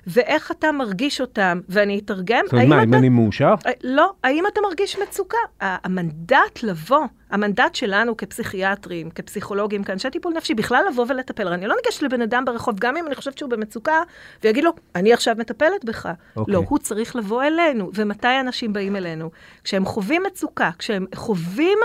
[0.06, 2.44] ואיך אתה מרגיש אותם, ואני אתרגם.
[2.44, 3.54] זאת אומרת, מה, אם אני מאושר?
[3.66, 5.38] אה, לא, האם אתה מרגיש מצוקה?
[5.60, 11.48] המנדט לבוא המנדט שלנו כפסיכיאטרים, כפסיכולוגים, כאנשי טיפול נפשי, בכלל לבוא ולטפל.
[11.48, 14.02] אני לא ניגשת לבן אדם ברחוב, גם אם אני חושבת שהוא במצוקה,
[14.44, 16.08] ויגיד לו, אני עכשיו מטפלת בך.
[16.36, 16.54] אוקיי.
[16.54, 17.90] לא, הוא צריך לבוא אלינו.
[17.94, 19.30] ומתי אנשים באים אלינו?
[19.64, 21.78] כשהם חווים מצוקה, כשהם חווים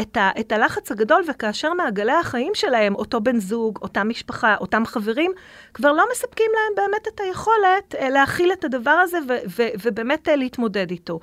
[0.00, 4.86] את, ה, את הלחץ הגדול, וכאשר מעגלי החיים שלהם, אותו בן זוג, אותה משפחה, אותם
[4.86, 5.32] חברים,
[5.74, 7.63] כבר לא מספקים להם באמת את היכולת
[8.00, 11.20] אה, להכיל את הדבר הזה ו- ו- ובאמת אה, להתמודד איתו.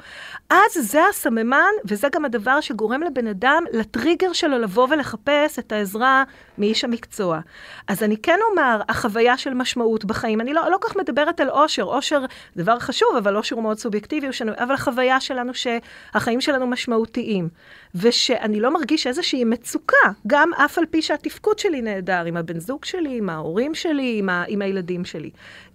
[0.50, 6.24] אז זה הסממן, וזה גם הדבר שגורם לבן אדם לטריגר שלו לבוא ולחפש את העזרה
[6.58, 7.40] מאיש המקצוע.
[7.88, 11.84] אז אני כן אומר, החוויה של משמעות בחיים, אני לא, לא כך מדברת על אושר,
[11.84, 12.26] אושר
[12.58, 14.28] דבר חשוב, אבל אושר הוא מאוד סובייקטיבי,
[14.58, 17.50] אבל החוויה שלנו שהחיים שלנו משמעותיים,
[17.96, 22.86] ושאני לא מרגיש איזושהי מצוקה, גם אף על פי שהתפקוד שלי נהדר, עם הבן זוג
[22.86, 25.30] שלי, עם ההורים שלי, עם, ה, עם הילדים שלי.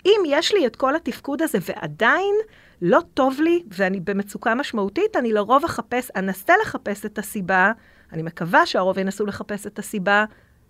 [0.07, 2.35] אם יש לי את כל התפקוד הזה ועדיין
[2.83, 7.73] לא טוב לי ואני במצוקה משמעותית, אני לרוב אחפש, אנסה לחפש את הסיבה,
[8.13, 10.25] אני מקווה שהרוב ינסו לחפש את הסיבה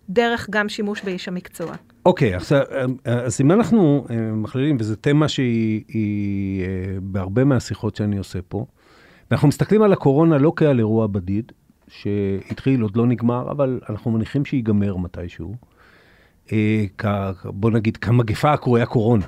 [0.09, 1.75] דרך גם שימוש באיש המקצוע.
[2.07, 2.61] אוקיי, עכשיו,
[3.05, 6.68] אז אם אנחנו אה, מכלילים, וזו תמה שהיא היא, אה,
[7.01, 8.66] בהרבה מהשיחות שאני עושה פה,
[9.33, 11.53] אנחנו מסתכלים על הקורונה לא כעל אירוע בדיד,
[11.88, 15.55] שהתחיל, עוד לא נגמר, אבל אנחנו מניחים שיגמר מתישהו.
[16.52, 16.87] אה,
[17.44, 19.26] בוא נגיד, כמגפה הקרויה קורונה.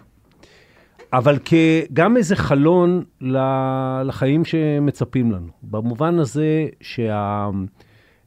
[1.12, 3.04] אבל כגם איזה חלון
[4.04, 5.48] לחיים שמצפים לנו.
[5.62, 6.66] במובן הזה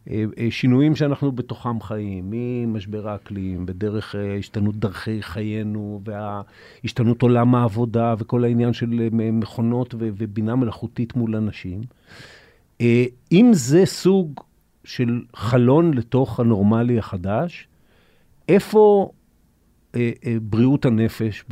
[0.07, 8.43] שהשינויים שאנחנו בתוכם חיים, ממשבר האקלים, בדרך אה, השתנות דרכי חיינו, והשתנות עולם העבודה, וכל
[8.43, 11.81] העניין של אה, מכונות ובינה מלאכותית מול אנשים,
[12.81, 14.41] אה, אם זה סוג
[14.83, 17.67] של חלון לתוך הנורמלי החדש,
[18.51, 19.11] איפה
[19.95, 21.45] אה, אה, בריאות הנפש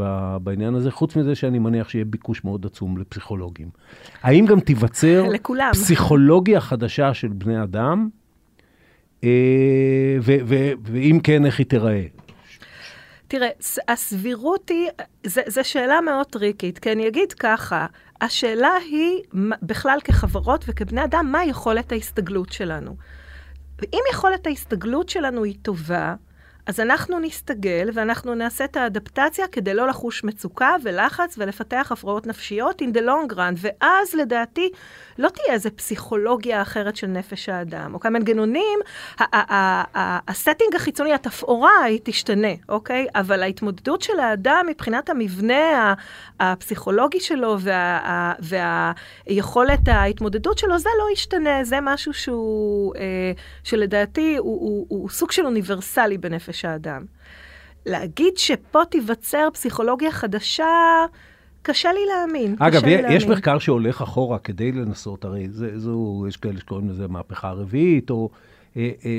[0.43, 3.69] בעניין הזה, חוץ מזה שאני מניח שיהיה ביקוש מאוד עצום לפסיכולוגים.
[4.21, 5.69] האם גם תיווצר לכולם.
[5.73, 8.09] פסיכולוגיה חדשה של בני אדם,
[9.23, 10.17] אה,
[10.83, 12.03] ואם כן, איך היא תיראה?
[13.27, 13.49] תראה,
[13.87, 14.89] הסבירות היא,
[15.25, 17.85] זו שאלה מאוד טריקית, כי אני אגיד ככה,
[18.21, 19.21] השאלה היא
[19.63, 22.95] בכלל כחברות וכבני אדם, מה יכולת ההסתגלות שלנו.
[23.93, 26.15] אם יכולת ההסתגלות שלנו היא טובה,
[26.65, 32.81] אז אנחנו נסתגל ואנחנו נעשה את האדפטציה כדי לא לחוש מצוקה ולחץ ולפתח הפרעות נפשיות
[32.81, 34.69] in the long run, ואז לדעתי
[35.17, 37.93] לא תהיה איזה פסיכולוגיה אחרת של נפש האדם.
[37.93, 38.11] אוקיי?
[38.11, 38.79] מנגנונים,
[40.27, 43.07] הסטינג החיצוני, התפאורה, היא תשתנה, אוקיי?
[43.15, 45.93] אבל ההתמודדות של האדם מבחינת המבנה
[46.39, 53.31] הפסיכולוגי שלו וה, והיכולת ההתמודדות שלו, זה לא ישתנה, זה משהו שהוא, אה,
[53.63, 57.05] שלדעתי הוא סוג של אוניברסלי בנפש האדם.
[57.85, 60.65] להגיד שפה תיווצר פסיכולוגיה חדשה,
[61.61, 62.55] קשה לי להאמין.
[62.59, 63.31] אגב, לי יש להאמין.
[63.31, 68.29] מחקר שהולך אחורה כדי לנסות, הרי זה, זו, יש כאלה שקוראים לזה מהפכה רביעית, או
[68.77, 69.11] אה, אה,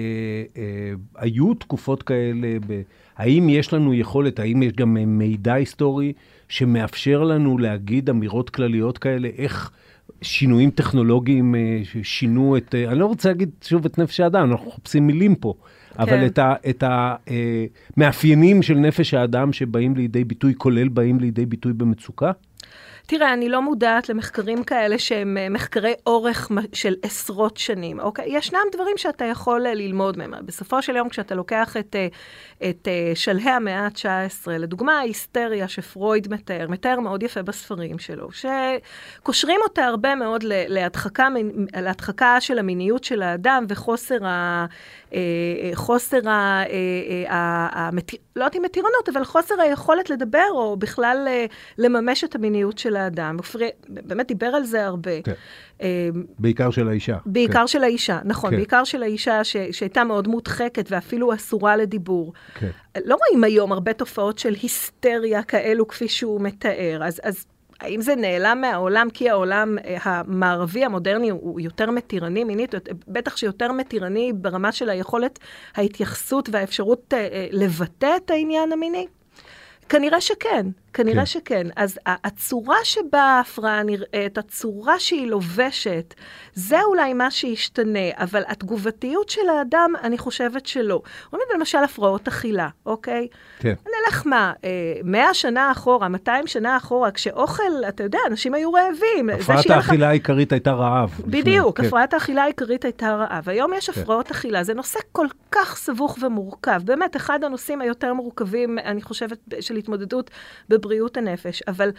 [0.57, 2.83] אה, היו תקופות כאלה, ב,
[3.17, 6.13] האם יש לנו יכולת, האם יש גם מידע היסטורי
[6.49, 9.71] שמאפשר לנו להגיד אמירות כלליות כאלה, איך...
[10.23, 14.67] שינויים טכנולוגיים אה, שינו את, אה, אני לא רוצה להגיד שוב את נפש האדם, אנחנו
[14.67, 15.55] מחפשים מילים פה,
[15.95, 16.03] כן.
[16.03, 21.47] אבל את, ה, את המאפיינים אה, של נפש האדם שבאים לידי ביטוי, כולל באים לידי
[21.47, 22.33] ביטוי במצוקה?
[23.11, 28.25] תראה, אני לא מודעת למחקרים כאלה שהם אה, מחקרי אורך של עשרות שנים, אוקיי?
[28.29, 30.47] ישנם דברים שאתה יכול אה, ללמוד מהם.
[30.47, 32.09] בסופו של יום, כשאתה לוקח את, אה,
[32.71, 39.85] את שלהי המאה ה-19, לדוגמה ההיסטריה שפרויד מתאר, מתאר מאוד יפה בספרים שלו, שקושרים אותה
[39.85, 41.29] הרבה מאוד להדחקה,
[41.77, 44.67] להדחקה של המיניות של האדם וחוסר ה...
[45.75, 46.63] חוסר ה...
[48.37, 51.29] לא יודעת אם מתירנות, אבל חוסר היכולת לדבר, או בכלל
[51.79, 53.37] לממש את המיניות של האדם.
[53.41, 55.23] ופרי, באמת דיבר על זה הרבה.
[55.23, 55.33] כן.
[55.81, 55.87] אמ,
[56.39, 57.17] בעיקר של האישה.
[57.27, 57.67] בעיקר כן.
[57.67, 58.51] של האישה, נכון.
[58.51, 58.57] כן.
[58.57, 62.33] בעיקר של האישה ש, שהייתה מאוד מודחקת ואפילו אסורה לדיבור.
[62.55, 62.71] כן.
[63.05, 67.01] לא רואים היום הרבה תופעות של היסטריה כאלו כפי שהוא מתאר.
[67.05, 67.47] אז, אז
[67.81, 72.75] האם זה נעלם מהעולם כי העולם אה, המערבי המודרני הוא יותר מתירני מינית?
[73.09, 75.39] בטח שיותר מתירני ברמה של היכולת
[75.75, 79.07] ההתייחסות והאפשרות אה, אה, לבטא את העניין המיני?
[79.89, 81.27] כנראה שכן, כנראה כן.
[81.27, 81.67] שכן.
[81.77, 86.15] אז הצורה שבה ההפרעה נראית, הצורה שהיא לובשת,
[86.55, 91.03] זה אולי מה שישתנה, אבל התגובתיות של האדם, אני חושבת שלא.
[91.33, 93.29] רואים למשל הפרעות אכילה, אוקיי?
[93.59, 93.75] כן.
[93.87, 94.71] נלך מה, אה,
[95.05, 99.31] מאה שנה אחורה, 200 שנה אחורה, כשאוכל, אתה יודע, אנשים היו רעבים.
[99.31, 100.11] הפרעת האכילה לך...
[100.11, 101.21] העיקרית הייתה רעב.
[101.27, 101.87] בדיוק, כן.
[101.87, 103.49] הפרעת האכילה העיקרית הייתה רעב.
[103.49, 104.01] היום יש כן.
[104.01, 106.81] הפרעות אכילה, זה נושא כל כך סבוך ומורכב.
[106.85, 110.31] באמת, אחד הנושאים היותר מורכבים, אני חושבת, של התמודדות
[110.81, 111.91] בבריאות הנפש, אבל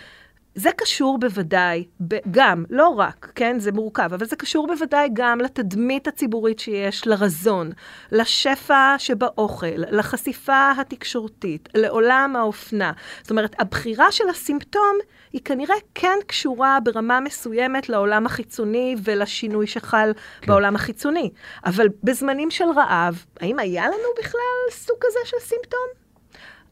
[0.56, 1.86] זה קשור בוודאי,
[2.32, 7.72] גם, לא רק, כן, זה מורכב, אבל זה קשור בוודאי גם לתדמית הציבורית שיש, לרזון,
[8.12, 12.92] לשפע שבאוכל, לחשיפה התקשורתית, לעולם האופנה.
[13.22, 14.98] זאת אומרת, הבחירה של הסימפטום
[15.34, 20.48] היא כנראה כן קשורה ברמה מסוימת לעולם החיצוני ולשינוי שחל כן.
[20.48, 21.30] בעולם החיצוני.
[21.66, 26.02] אבל בזמנים של רעב, האם היה לנו בכלל סוג כזה של סימפטום?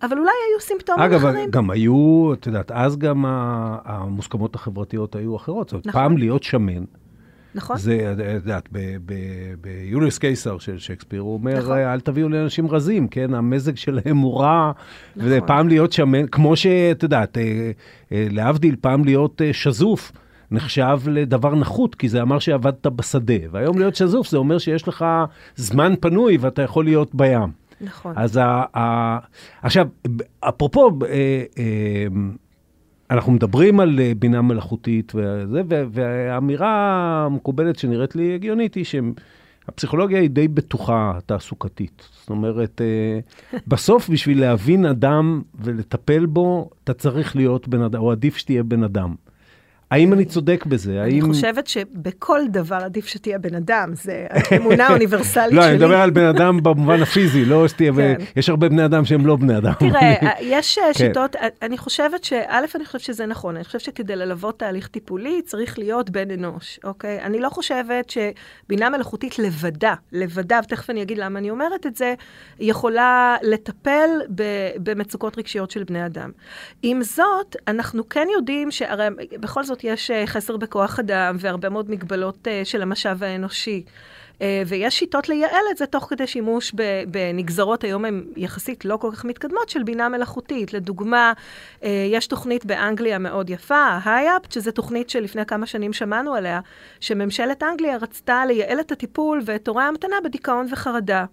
[0.02, 1.44] אבל אולי היו סימפטומים אגב, אחרים.
[1.44, 3.26] אגב, גם היו, את יודעת, אז גם
[3.86, 5.68] המוסכמות החברתיות היו אחרות.
[5.68, 6.02] זאת אומרת, נכון.
[6.02, 6.84] פעם להיות שמן,
[7.56, 7.78] נכון.
[7.78, 8.70] זה, את יודעת,
[9.62, 11.78] ביוליוס קיסר של שייקספיר, הוא אומר, נכון.
[11.78, 13.34] אל תביאו לאנשים רזים, כן?
[13.34, 14.72] המזג שלהם הוא רע,
[15.16, 15.32] נכון.
[15.32, 17.72] ופעם להיות שמן, כמו שאת יודעת, אה,
[18.12, 20.12] אה, להבדיל, פעם להיות אה, שזוף.
[20.52, 23.34] נחשב לדבר נחות, כי זה אמר שעבדת בשדה.
[23.52, 25.06] והיום להיות שזוף זה אומר שיש לך
[25.56, 27.59] זמן פנוי ואתה יכול להיות בים.
[27.82, 28.14] נכון.
[28.16, 29.18] אז ה, ה,
[29.62, 29.88] עכשיו,
[30.40, 32.08] אפרופו, אה, אה,
[33.12, 35.62] אנחנו מדברים על אה, בינה מלאכותית וזה,
[35.92, 38.86] והאמירה המקובלת שנראית לי הגיונית היא
[39.68, 42.10] הפסיכולוגיה היא די בטוחה תעסוקתית.
[42.12, 42.82] זאת אומרת,
[43.68, 48.84] בסוף בשביל להבין אדם ולטפל בו, אתה צריך להיות בן אדם, או עדיף שתהיה בן
[48.84, 49.16] אדם.
[49.92, 51.04] האם אני צודק בזה?
[51.04, 51.34] אני האם...
[51.34, 55.70] חושבת שבכל דבר עדיף שתהיה בן אדם, זה האמונה האוניברסלית לא, שלי.
[55.70, 57.92] אני מדבר על בן אדם במובן הפיזי, לא שתהיה...
[57.96, 58.16] כן.
[58.36, 59.74] יש הרבה בני אדם שהם לא בני אדם.
[59.80, 60.94] תראה, יש אה, כן.
[60.94, 62.34] שיטות, אני חושבת ש...
[62.34, 66.80] א', אני חושבת שזה נכון, אני חושבת שכדי ללוות תהליך טיפולי צריך להיות בן אנוש,
[66.84, 67.22] אוקיי?
[67.22, 72.14] אני לא חושבת שבינה מלאכותית לבדה, לבדה, ותכף אני אגיד למה אני אומרת את זה,
[72.60, 76.32] יכולה לטפל ב- במצוקות רגשיות של בני אדם.
[76.84, 79.08] עם זאת, אנחנו כן יודעים שהרי
[79.40, 83.84] בכל זאת יש אה, חסר בכוח אדם והרבה מאוד מגבלות אה, של המשאב האנושי.
[84.42, 86.74] אה, ויש שיטות לייעל את זה תוך כדי שימוש
[87.08, 90.74] בנגזרות, היום הן יחסית לא כל כך מתקדמות, של בינה מלאכותית.
[90.74, 91.34] לדוגמה,
[92.12, 96.60] יש תוכנית באנגליה מאוד יפה, ה-HIAPT, שזו תוכנית שלפני כמה שנים שמענו עליה,
[97.00, 101.26] שממשלת אנגליה רצתה לייעל את הטיפול ואת תורי ההמתנה בדיכאון וחרדה.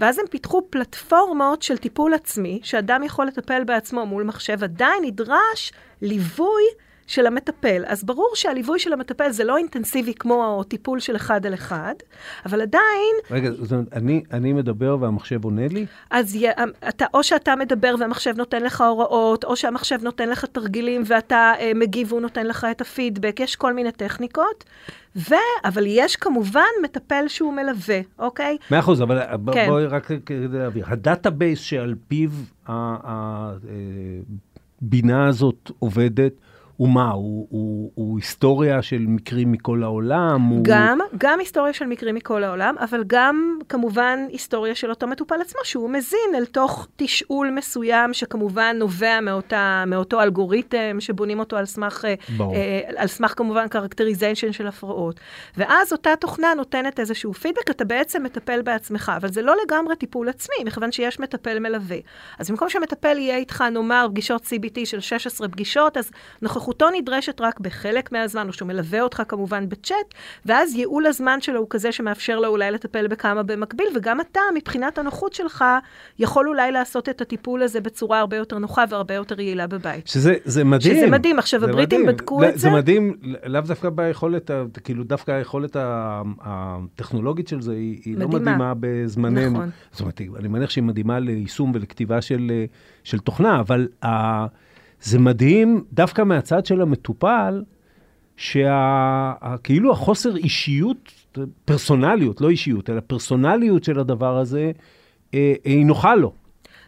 [0.00, 5.72] ואז הם פיתחו פלטפורמות של טיפול עצמי, שאדם יכול לטפל בעצמו מול מחשב, עדיין נדרש
[6.02, 6.64] ליווי
[7.06, 7.82] של המטפל.
[7.86, 11.94] אז ברור שהליווי של המטפל זה לא אינטנסיבי כמו טיפול של אחד על אחד,
[12.46, 15.86] אבל עדיין, רגע, זאת אומרת, אני, אני מדבר והמחשב עונה לי?
[16.10, 16.46] אז י,
[16.88, 21.72] אתה, או שאתה מדבר והמחשב נותן לך הוראות, או שהמחשב נותן לך תרגילים ואתה אה,
[21.74, 24.64] מגיב והוא נותן לך את הפידבק, יש כל מיני טכניקות.
[25.16, 25.34] ו...
[25.64, 28.56] אבל יש כמובן מטפל שהוא מלווה, אוקיי?
[28.70, 29.66] מאה אחוז, אבל ב- כן.
[29.68, 30.84] בואי רק כדי להבהיר.
[30.88, 32.30] ה database שעל פיו
[34.82, 36.32] הבינה הזאת עובדת,
[36.76, 37.10] הוא מה?
[37.10, 40.42] הוא, הוא, הוא היסטוריה של מקרים מכל העולם?
[40.42, 40.60] הוא...
[40.62, 45.60] גם, גם היסטוריה של מקרים מכל העולם, אבל גם כמובן היסטוריה של אותו מטופל עצמו,
[45.64, 52.04] שהוא מזין אל תוך תשאול מסוים, שכמובן נובע מאותה, מאותו אלגוריתם, שבונים אותו על סמך,
[52.04, 52.54] אה, ברור.
[52.54, 55.20] אה, על סמך כמובן characterization של הפרעות.
[55.56, 60.28] ואז אותה תוכנה נותנת איזשהו פידבק, אתה בעצם מטפל בעצמך, אבל זה לא לגמרי טיפול
[60.28, 61.98] עצמי, מכיוון שיש מטפל מלווה.
[62.38, 66.10] אז במקום שמטפל יהיה איתך, נאמר, פגישות CBT של 16 פגישות, אז
[66.66, 70.14] נוכחותו נדרשת רק בחלק מהזמן, או שהוא מלווה אותך כמובן בצ'אט,
[70.46, 74.98] ואז ייעול הזמן שלו הוא כזה שמאפשר לו אולי לטפל בכמה במקביל, וגם אתה, מבחינת
[74.98, 75.64] הנוחות שלך,
[76.18, 80.06] יכול אולי לעשות את הטיפול הזה בצורה הרבה יותר נוחה והרבה יותר יעילה בבית.
[80.06, 80.96] שזה זה מדהים.
[80.96, 81.38] שזה מדהים.
[81.38, 82.16] עכשיו, זה הבריטים מדהים.
[82.16, 82.58] בדקו לא, את זה.
[82.58, 84.50] זה מדהים, לאו דווקא ביכולת,
[84.84, 85.76] כאילו דווקא היכולת
[86.40, 88.44] הטכנולוגית של זה, היא, היא לא מדהימה.
[88.44, 89.50] מדהימה בזמננו.
[89.50, 89.70] נכון.
[89.90, 92.52] זאת אומרת, אני מניח שהיא מדהימה ליישום ולכתיבה של,
[93.04, 94.46] של תוכנה, אבל ה,
[95.00, 97.62] זה מדהים דווקא מהצד של המטופל,
[98.36, 101.12] שכאילו החוסר אישיות,
[101.64, 104.72] פרסונליות, לא אישיות, אלא פרסונליות של הדבר הזה,
[105.34, 106.32] אה, היא נוחה לו.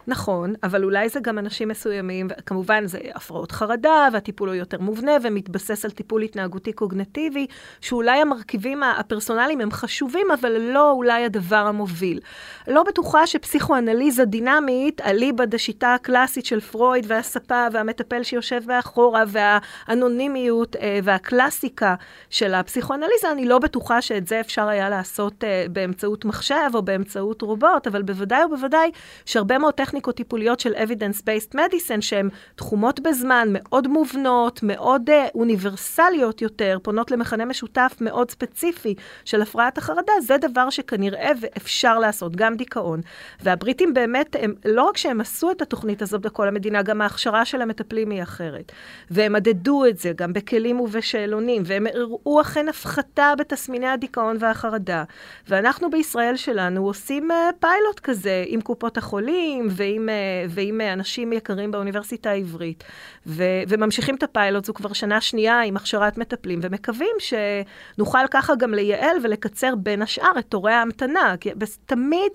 [0.09, 5.11] נכון, אבל אולי זה גם אנשים מסוימים, כמובן זה הפרעות חרדה, והטיפול הוא יותר מובנה
[5.23, 7.47] ומתבסס על טיפול התנהגותי קוגנטיבי,
[7.81, 12.19] שאולי המרכיבים הפרסונליים הם חשובים, אבל לא אולי הדבר המוביל.
[12.67, 20.99] לא בטוחה שפסיכואנליזה דינמית, אליבא דשיטה הקלאסית של פרויד והספה והמטפל שיושב מאחורה והאנונימיות אה,
[21.03, 21.95] והקלאסיקה
[22.29, 27.41] של הפסיכואנליזה, אני לא בטוחה שאת זה אפשר היה לעשות אה, באמצעות מחשב או באמצעות
[27.41, 28.91] רובוט, אבל בוודאי ובוודאי
[29.25, 36.41] שהרבה מאוד טכניקות טיפוליות של evidence-based medicine, שהן תחומות בזמן, מאוד מובנות, מאוד uh, אוניברסליות
[36.41, 42.55] יותר, פונות למכנה משותף מאוד ספציפי של הפרעת החרדה, זה דבר שכנראה ואפשר לעשות, גם
[42.55, 43.01] דיכאון.
[43.43, 47.61] והבריטים באמת, הם, לא רק שהם עשו את התוכנית הזאת בכל המדינה, גם ההכשרה של
[47.61, 48.71] המטפלים היא אחרת.
[49.11, 55.03] והם מדדו את זה גם בכלים ובשאלונים, והם הראו אכן הפחתה בתסמיני הדיכאון והחרדה.
[55.47, 60.13] ואנחנו בישראל שלנו עושים uh, פיילוט כזה עם קופות החולים, ועם, אה,
[60.49, 62.83] ועם אה, אנשים יקרים באוניברסיטה העברית,
[63.27, 68.73] ו, וממשיכים את הפיילוט, זו כבר שנה שנייה עם הכשרת מטפלים, ומקווים שנוכל ככה גם
[68.73, 71.49] לייעל ולקצר בין השאר את תורי ההמתנה, כי
[71.85, 72.31] תמיד,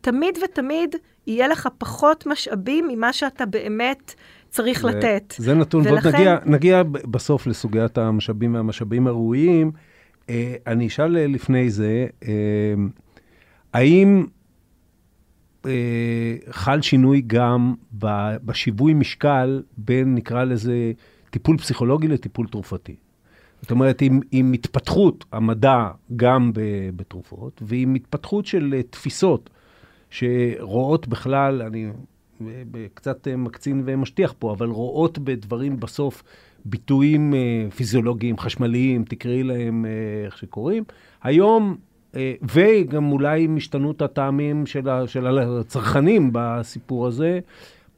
[0.00, 4.14] תמיד ותמיד יהיה לך פחות משאבים ממה שאתה באמת
[4.50, 5.34] צריך לתת.
[5.38, 9.72] זה נתון, ועוד ולכן- נגיע, נגיע ב- בסוף לסוגיית המשאבים והמשאבים הראויים.
[10.30, 12.06] אה, אני אשאל לפני זה,
[13.72, 14.26] האם
[16.50, 17.74] חל שינוי גם
[18.44, 20.92] בשיווי משקל בין, נקרא לזה,
[21.30, 22.96] טיפול פסיכולוגי לטיפול תרופתי?
[23.62, 26.50] זאת אומרת, עם, עם התפתחות המדע גם
[26.96, 29.50] בתרופות, ועם התפתחות של אה, תפיסות
[30.10, 31.90] שרואות בכלל, אני
[32.70, 36.22] ב- קצת אה, מקצין ומשטיח פה, אבל רואות בדברים בסוף
[36.64, 39.90] ביטויים אה, פיזיולוגיים, חשמליים, תקראי להם אה,
[40.26, 40.84] איך שקוראים.
[41.22, 41.91] היום, אה,
[42.54, 47.40] וגם אולי עם השתנות הטעמים של, ה, של הצרכנים בסיפור הזה,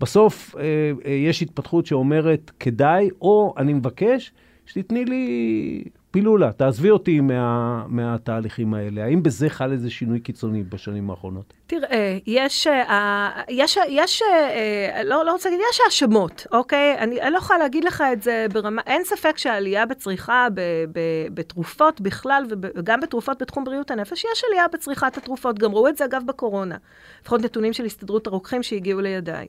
[0.01, 0.63] בסוף אה,
[1.07, 4.33] אה, יש התפתחות שאומרת, כדאי, או אני מבקש,
[4.67, 9.05] שתתני לי פילולה, תעזבי אותי מה, מהתהליכים האלה.
[9.05, 11.53] האם בזה חל איזה שינוי קיצוני בשנים האחרונות?
[11.67, 16.99] תראה, יש, אה, יש, יש, אה, לא, לא רוצה להגיד, יש האשמות, אוקיי?
[16.99, 20.61] אני, אני לא יכולה להגיד לך את זה ברמה, אין ספק שהעלייה בצריכה ב,
[20.93, 21.01] ב,
[21.35, 25.59] בתרופות בכלל, וגם בתרופות בתחום בריאות הנפש, יש עלייה בצריכת התרופות.
[25.59, 26.77] גם ראו את זה, אגב, בקורונה.
[27.23, 29.47] לפחות נתונים של הסתדרות הרוקחים שהגיעו לידיי.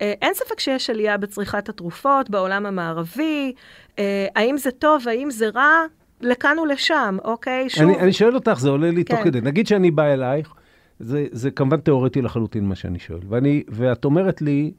[0.00, 3.52] אה, אין ספק שיש עלייה בצריכת התרופות בעולם המערבי.
[3.98, 5.70] אה, האם זה טוב, האם זה רע?
[6.20, 7.70] לכאן ולשם, אוקיי?
[7.70, 7.82] שוב...
[7.82, 9.16] אני, אני שואל אותך, זה עולה לי כן.
[9.16, 9.40] תוך כדי.
[9.40, 10.54] נגיד שאני בא אלייך,
[10.98, 14.72] זה, זה כמובן תיאורטי לחלוטין מה שאני שואל, ואני, ואת אומרת לי,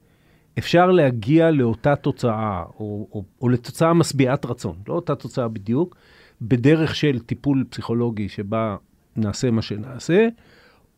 [0.58, 5.96] אפשר להגיע לאותה תוצאה, או, או, או לתוצאה משביעת רצון, לא אותה תוצאה בדיוק,
[6.42, 8.76] בדרך של טיפול פסיכולוגי שבה
[9.16, 10.28] נעשה מה שנעשה,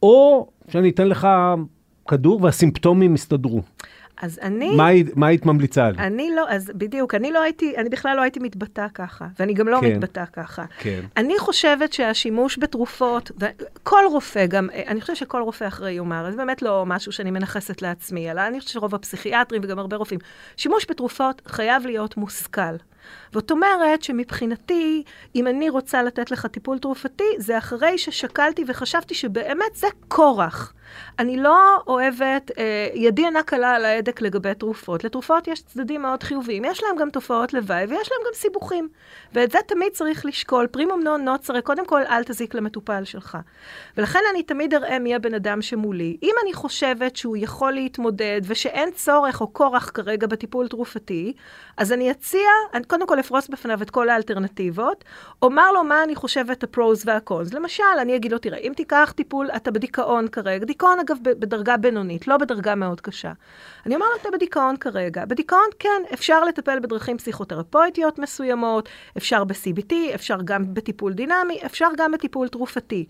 [0.03, 1.28] או שאני אתן לך
[2.07, 3.61] כדור והסימפטומים יסתדרו.
[4.22, 4.76] אז אני...
[4.76, 5.97] מה, מה היית ממליצה לי?
[5.97, 9.68] אני לא, אז בדיוק, אני לא הייתי, אני בכלל לא הייתי מתבטאה ככה, ואני גם
[9.68, 10.65] לא כן, מתבטאה ככה.
[10.80, 10.99] כן.
[11.18, 13.32] אני חושבת שהשימוש בתרופות,
[13.84, 17.82] כל רופא גם, אני חושבת שכל רופא אחרי יאמר, זה באמת לא משהו שאני מנכסת
[17.82, 20.20] לעצמי, אלא אני חושבת שרוב הפסיכיאטרים וגם הרבה רופאים,
[20.57, 22.76] שימוש בתרופות חייב להיות מושכל.
[23.33, 25.03] זאת אומרת שמבחינתי,
[25.35, 30.73] אם אני רוצה לתת לך טיפול תרופתי, זה אחרי ששקלתי וחשבתי שבאמת זה כורח.
[31.19, 35.03] אני לא אוהבת, אה, ידי אינה קלה על ההדק לגבי תרופות.
[35.03, 38.89] לתרופות יש צדדים מאוד חיוביים, יש להם גם תופעות לוואי ויש להם גם סיבוכים.
[39.33, 40.67] ואת זה תמיד צריך לשקול.
[40.67, 43.37] פרימום נון נוצרה, קודם כל אל תזיק למטופל שלך.
[43.97, 46.17] ולכן אני תמיד אראה מי הבן אדם שמולי.
[46.23, 51.33] אם אני חושבת שהוא יכול להתמודד ושאין צורך או כורח כרגע בטיפול תרופתי,
[51.77, 55.03] אז אני אציע, אני קודם כל אפרוס בפניו את כל האלטרנטיבות,
[55.41, 57.53] אומר לו מה אני חושבת הפרוז והקונס.
[57.53, 62.27] למשל, אני אגיד לו, תראה, אם תיקח טיפול, אתה בדיכאון כרגע, דיכאון אגב בדרגה בינונית,
[62.27, 63.31] לא בדרגה מאוד קשה.
[63.88, 65.25] אני אומר לו, אתה בדיכאון כרגע.
[65.25, 72.11] בדיכאון, כן, אפשר לטפל בדרכים פסיכותרפויטיות מסוימות, אפשר ב-CBT, אפשר גם בטיפול דינמי, אפשר גם
[72.11, 73.05] בטיפול תרופתי.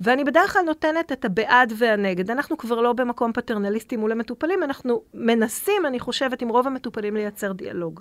[0.00, 2.30] ואני בדרך כלל נותנת את הבעד והנגד.
[2.30, 7.52] אנחנו כבר לא במקום פטרנליסטי מול המטופלים, אנחנו מנסים, אני חושבת, עם רוב המטופלים לייצר
[7.52, 8.00] דיאלוג.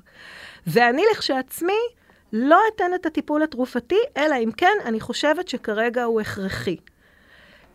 [0.68, 1.80] ואני לכשעצמי
[2.34, 6.78] לא אתן את הטיפול התרופתי, אלא אם כן אני חושבת שכרגע הוא הכרחי.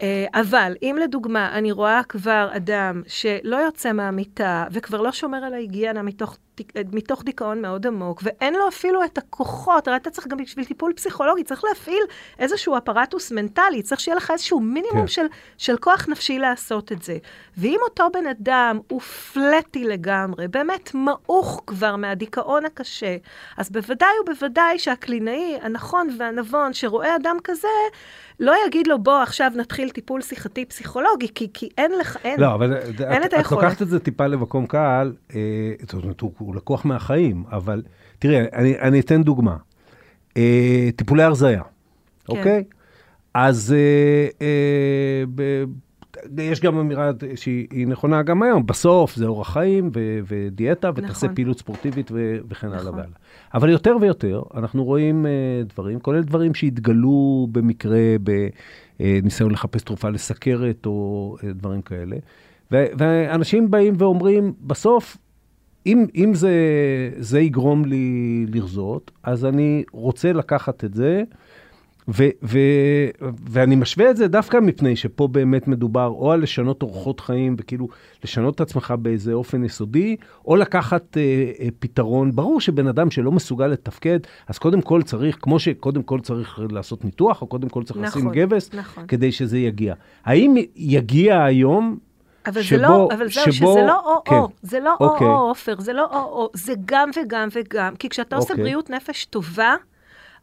[0.03, 5.55] אה, אבל אם לדוגמה אני רואה כבר אדם שלא יוצא מהמיטה וכבר לא שומר על
[5.55, 6.38] ההיגיינה מתוך
[6.92, 10.92] מתוך דיכאון מאוד עמוק, ואין לו אפילו את הכוחות, הרי אתה צריך גם בשביל טיפול
[10.92, 12.02] פסיכולוגי, צריך להפעיל
[12.38, 15.07] איזשהו אפרטוס מנטלי, צריך שיהיה לך איזשהו מינימום כן.
[15.07, 15.26] של,
[15.59, 17.18] של כוח נפשי לעשות את זה.
[17.57, 23.16] ואם אותו בן אדם הוא פלטי לגמרי, באמת מעוך כבר מהדיכאון הקשה,
[23.57, 27.68] אז בוודאי ובוודאי שהקלינאי הנכון והנבון שרואה אדם כזה,
[28.40, 32.54] לא יגיד לו, בוא, עכשיו נתחיל טיפול שיחתי פסיכולוגי, כי, כי אין לך, אין, לא,
[32.54, 33.59] אבל אין את, את היכולת.
[33.59, 35.40] את לוקחת את זה טיפה למקום קל, אה,
[35.80, 37.82] זאת אומרת, הוא, הוא לקוח מהחיים, אבל
[38.18, 39.57] תראה, אני, אני אתן דוגמה.
[40.36, 41.68] אה, טיפולי הרזייה, כן.
[42.36, 42.64] אוקיי?
[43.34, 45.64] אז אה, אה, ב,
[46.38, 51.34] יש גם אמירה שהיא נכונה גם היום, בסוף זה אורח חיים ו, ודיאטה, ותעשה נכון.
[51.34, 52.94] פעילות ספורטיבית ו, וכן הלאה נכון.
[52.94, 53.16] והלאה.
[53.55, 55.30] אבל יותר ויותר אנחנו רואים אה,
[55.74, 58.01] דברים, כולל דברים שהתגלו במקרה
[58.99, 62.16] בניסיון לחפש תרופה לסכרת או אה, דברים כאלה.
[62.70, 65.16] ואנשים באים ואומרים, בסוף
[65.87, 66.51] אם, אם זה,
[67.18, 71.22] זה יגרום לי לרזות, אז אני רוצה לקחת את זה,
[72.09, 72.59] ו, ו,
[73.51, 77.89] ואני משווה את זה דווקא מפני שפה באמת מדובר או על לשנות אורחות חיים וכאילו
[78.24, 80.16] לשנות את עצמך באיזה אופן יסודי,
[80.47, 81.22] או לקחת אה,
[81.61, 82.32] אה, פתרון.
[82.32, 84.18] ברור שבן אדם שלא מסוגל לתפקד,
[84.49, 88.22] אז קודם כל צריך, כמו שקודם כל צריך לעשות ניתוח, או קודם כל צריך נכון,
[88.22, 89.07] לשים גבס, נכון.
[89.07, 89.95] כדי שזה יגיע.
[90.24, 91.99] האם יגיע היום
[92.47, 94.55] אבל שבו, זה לא, אבל זהו, שבו, שזה לא או-או, כן.
[94.62, 95.26] זה לא או-או, אוקיי.
[95.26, 97.97] עופר, זה לא או-או, זה גם וגם וגם.
[97.97, 98.53] כי כשאתה אוקיי.
[98.53, 99.74] עושה בריאות נפש טובה,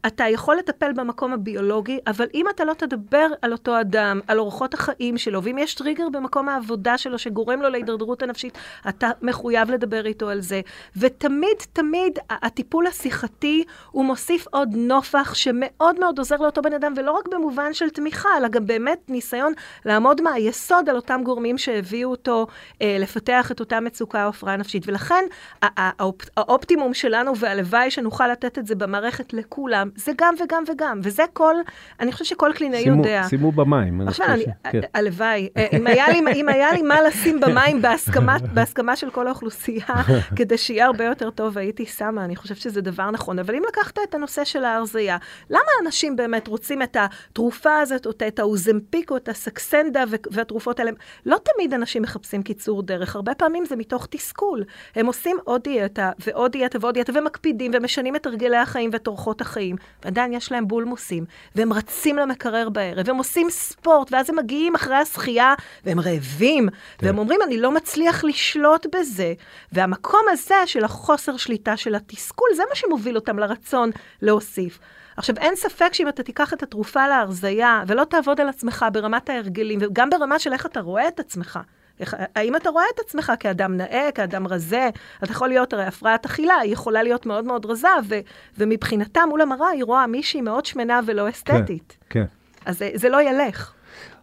[0.07, 4.73] אתה יכול לטפל במקום הביולוגי, אבל אם אתה לא תדבר על אותו אדם, על אורחות
[4.73, 8.57] החיים שלו, ואם יש טריגר במקום העבודה שלו שגורם לו להידרדרות הנפשית,
[8.89, 10.61] אתה מחויב לדבר איתו על זה.
[10.97, 17.11] ותמיד, תמיד, הטיפול השיחתי, הוא מוסיף עוד נופח שמאוד מאוד עוזר לאותו בן אדם, ולא
[17.11, 19.53] רק במובן של תמיכה, אלא גם באמת ניסיון
[19.85, 22.47] לעמוד מהיסוד על אותם גורמים שהביאו אותו
[22.81, 24.83] אה, לפתח את אותה מצוקה או הפרעה נפשית.
[24.87, 25.25] ולכן,
[25.61, 31.23] האופ, האופטימום שלנו, והלוואי שנוכל לתת את זה במערכת לכולם, זה גם וגם וגם, וזה
[31.33, 31.55] כל,
[31.99, 33.23] אני חושבת שכל קלינאי יודע.
[33.29, 34.01] שימו במים.
[34.07, 34.79] עכשיו, אני, כן.
[34.93, 39.27] הלוואי, אה, אם היה לי, אם היה לי מה לשים במים בהסכמה, בהסכמה של כל
[39.27, 39.85] האוכלוסייה,
[40.37, 43.39] כדי שיהיה הרבה יותר טוב, הייתי שמה, אני חושבת שזה דבר נכון.
[43.39, 45.17] אבל אם לקחת את הנושא של ההרזייה,
[45.49, 50.91] למה אנשים באמת רוצים את התרופה הזאת, או את האוזמפיק, או את הסקסנדה והתרופות האלה?
[51.25, 54.63] לא תמיד אנשים מחפשים קיצור דרך, הרבה פעמים זה מתוך תסכול.
[54.95, 59.41] הם עושים עוד דיאטה, ועוד דיאטה ועוד דיאטה, ומקפידים, ומשנים את הרגלי החיים ואת אורחות
[59.41, 59.75] החיים.
[60.03, 61.25] ועדיין יש להם בולמוסים,
[61.55, 65.53] והם רצים למקרר בערב, והם עושים ספורט, ואז הם מגיעים אחרי השחייה,
[65.85, 67.05] והם רעבים, כן.
[67.05, 69.33] והם אומרים, אני לא מצליח לשלוט בזה.
[69.71, 73.89] והמקום הזה של החוסר שליטה, של התסכול, זה מה שמוביל אותם לרצון
[74.21, 74.79] להוסיף.
[75.17, 79.79] עכשיו, אין ספק שאם אתה תיקח את התרופה להרזייה, ולא תעבוד על עצמך ברמת ההרגלים,
[79.81, 81.59] וגם ברמה של איך אתה רואה את עצמך,
[81.99, 84.89] איך, האם אתה רואה את עצמך כאדם נאה, כאדם רזה?
[85.23, 88.15] אתה יכול להיות, הרי הפרעת אכילה, היא יכולה להיות מאוד מאוד רזה, ו,
[88.57, 91.97] ומבחינתה מול המראה היא רואה מישהי מאוד שמנה ולא אסתטית.
[92.09, 92.25] כן, כן.
[92.65, 93.73] אז זה, זה לא ילך.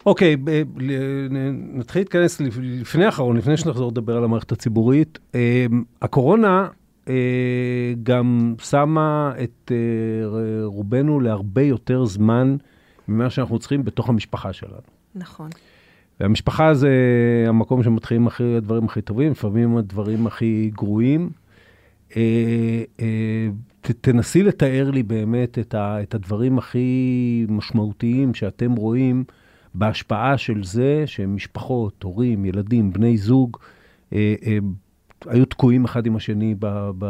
[0.05, 0.35] אוקיי,
[1.73, 5.19] נתחיל להתכנס לפני האחרון, לפני שנחזור לדבר על המערכת הציבורית.
[5.35, 5.39] אמ,
[6.01, 6.67] הקורונה
[7.07, 9.75] אה, גם שמה את אה,
[10.65, 12.55] רובנו להרבה יותר זמן
[13.07, 14.81] ממה שאנחנו צריכים בתוך המשפחה שלנו.
[15.15, 15.49] נכון.
[16.21, 16.89] והמשפחה זה
[17.47, 21.29] המקום שמתחילים הכי, הדברים הכי טובים, לפעמים הדברים הכי גרועים.
[22.17, 22.83] אה,
[23.81, 29.23] ת, תנסי לתאר לי באמת את, ה, את הדברים הכי משמעותיים שאתם רואים
[29.75, 33.57] בהשפעה של זה שמשפחות, הורים, ילדים, בני זוג,
[35.27, 37.05] היו תקועים אחד עם השני ב, ב,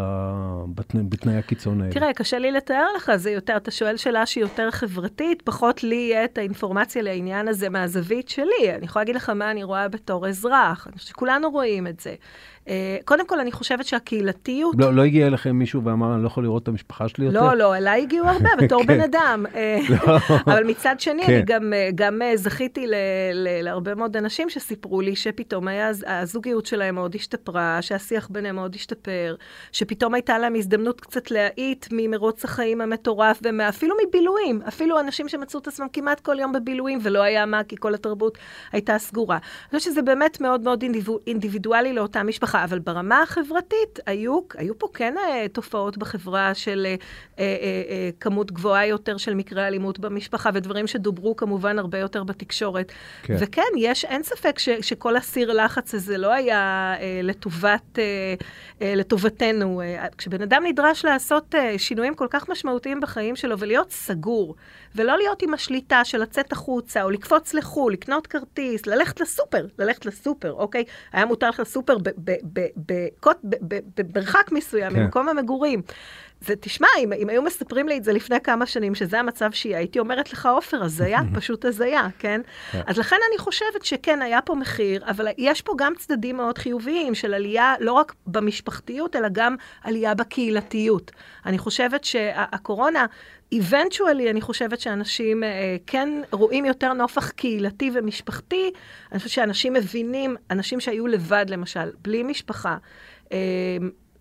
[0.76, 1.94] בתנא, בתנאי הקיצון האלה.
[1.94, 5.96] תראה, קשה לי לתאר לך, זה יותר, אתה שואל שאלה שהיא יותר חברתית, פחות לי
[5.96, 8.76] יהיה את האינפורמציה לעניין הזה מהזווית שלי.
[8.76, 12.16] אני יכולה להגיד לך מה אני רואה בתור אזרח, אני חושבת שכולנו רואים את זה.
[12.68, 14.76] אה, קודם כל, אני חושבת שהקהילתיות...
[14.78, 17.42] לא, לא הגיע אליכם מישהו ואמר, אני לא יכול לראות את המשפחה שלי יותר?
[17.42, 19.46] לא, לא, אליי הגיעו הרבה בתור בן אדם.
[19.56, 20.18] אה, לא.
[20.48, 21.62] אבל מצד שני, אני כן.
[21.96, 22.86] גם אה, זכיתי
[23.34, 25.68] להרבה מאוד אנשים שסיפרו לי שפתאום
[26.08, 29.36] הזוגיות שלהם מאוד השתפרה, שהשיח ביניהם מאוד השתפר,
[29.72, 35.68] שפתאום הייתה להם הזדמנות קצת להאיט ממרוץ החיים המטורף, ואפילו מבילויים, אפילו אנשים שמצאו את
[35.68, 38.38] עצמם כמעט כל יום בבילויים, ולא היה מה, כי כל התרבות
[38.72, 39.38] הייתה סגורה.
[39.38, 40.84] אני חושבת שזה באמת מאוד מאוד
[41.28, 42.51] אינדיבידואלי לאותה משפחה.
[42.56, 46.96] אבל ברמה החברתית, היו, היו פה כן אה, תופעות בחברה של אה,
[47.40, 47.46] אה,
[47.90, 52.92] אה, כמות גבוהה יותר של מקרי אלימות במשפחה, ודברים שדוברו כמובן הרבה יותר בתקשורת.
[53.24, 53.36] כן.
[53.40, 58.04] וכן, יש, אין ספק ש, שכל הסיר לחץ הזה לא היה אה, לטובת, אה,
[58.82, 59.82] אה, לטובתנו.
[59.82, 64.56] אה, כשבן אדם נדרש לעשות אה, שינויים כל כך משמעותיים בחיים שלו ולהיות סגור,
[64.96, 70.06] ולא להיות עם השליטה של לצאת החוצה, או לקפוץ לחו"ל, לקנות כרטיס, ללכת לסופר, ללכת
[70.06, 70.84] לסופר, אוקיי?
[71.14, 71.98] היה מותר לך לסופר
[73.98, 75.00] במרחק מסוים כן.
[75.00, 75.82] ממקום המגורים.
[76.42, 79.78] זה, תשמע, אם, אם היו מספרים לי את זה לפני כמה שנים, שזה המצב שיהיה,
[79.78, 82.42] הייתי אומרת לך, עופר, הזיה, פשוט הזיה, כן?
[82.72, 82.82] כן?
[82.88, 87.16] אז לכן אני חושבת שכן, היה פה מחיר, אבל יש פה גם צדדים מאוד חיוביים
[87.16, 91.12] של עלייה, לא רק במשפחתיות, אלא גם עלייה בקהילתיות.
[91.46, 93.06] אני חושבת שהקורונה
[93.52, 98.72] איבנטואלי, אני חושבת שאנשים אה, כן רואים יותר נופח קהילתי ומשפחתי.
[99.12, 102.78] אני חושבת שאנשים מבינים, אנשים שהיו לבד, למשל, בלי משפחה,
[103.32, 103.38] אה,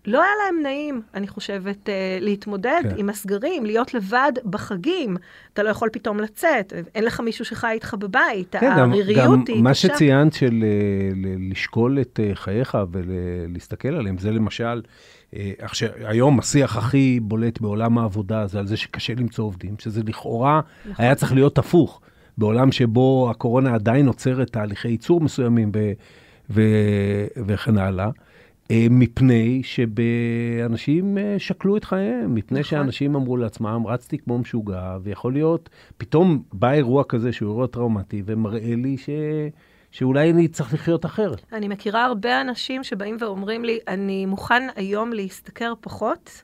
[0.05, 2.95] לא היה להם נעים, אני חושבת, אה, להתמודד כן.
[2.97, 5.17] עם הסגרים, להיות לבד בחגים.
[5.53, 9.63] אתה לא יכול פתאום לצאת, אין לך מישהו שחי איתך בבית, כן, העריריות היא קשה.
[9.63, 11.09] מה שציינת של אה,
[11.51, 14.81] לשקול את אה, חייך ולהסתכל עליהם, זה למשל...
[15.35, 15.51] אה,
[16.03, 21.05] היום השיח הכי בולט בעולם העבודה זה על זה שקשה למצוא עובדים, שזה לכאורה נכון.
[21.05, 22.01] היה צריך להיות הפוך.
[22.37, 25.91] בעולם שבו הקורונה עדיין עוצרת תהליכי ייצור מסוימים ו-
[26.49, 28.09] ו- וכן הלאה,
[28.71, 32.69] אה, מפני שאנשים אה, שקלו את חייהם, מפני נכון.
[32.69, 38.21] שאנשים אמרו לעצמם, רצתי כמו משוגע, ויכול להיות, פתאום בא אירוע כזה שהוא אירוע טראומטי,
[38.25, 39.09] ומראה לי ש...
[39.91, 41.41] שאולי אני צריך לחיות אחרת.
[41.53, 46.43] אני מכירה הרבה אנשים שבאים ואומרים לי, אני מוכן היום להשתכר פחות,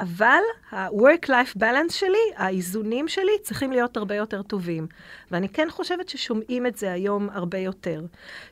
[0.00, 4.86] אבל ה-work-life balance שלי, האיזונים שלי, צריכים להיות הרבה יותר טובים.
[5.30, 8.02] ואני כן חושבת ששומעים את זה היום הרבה יותר.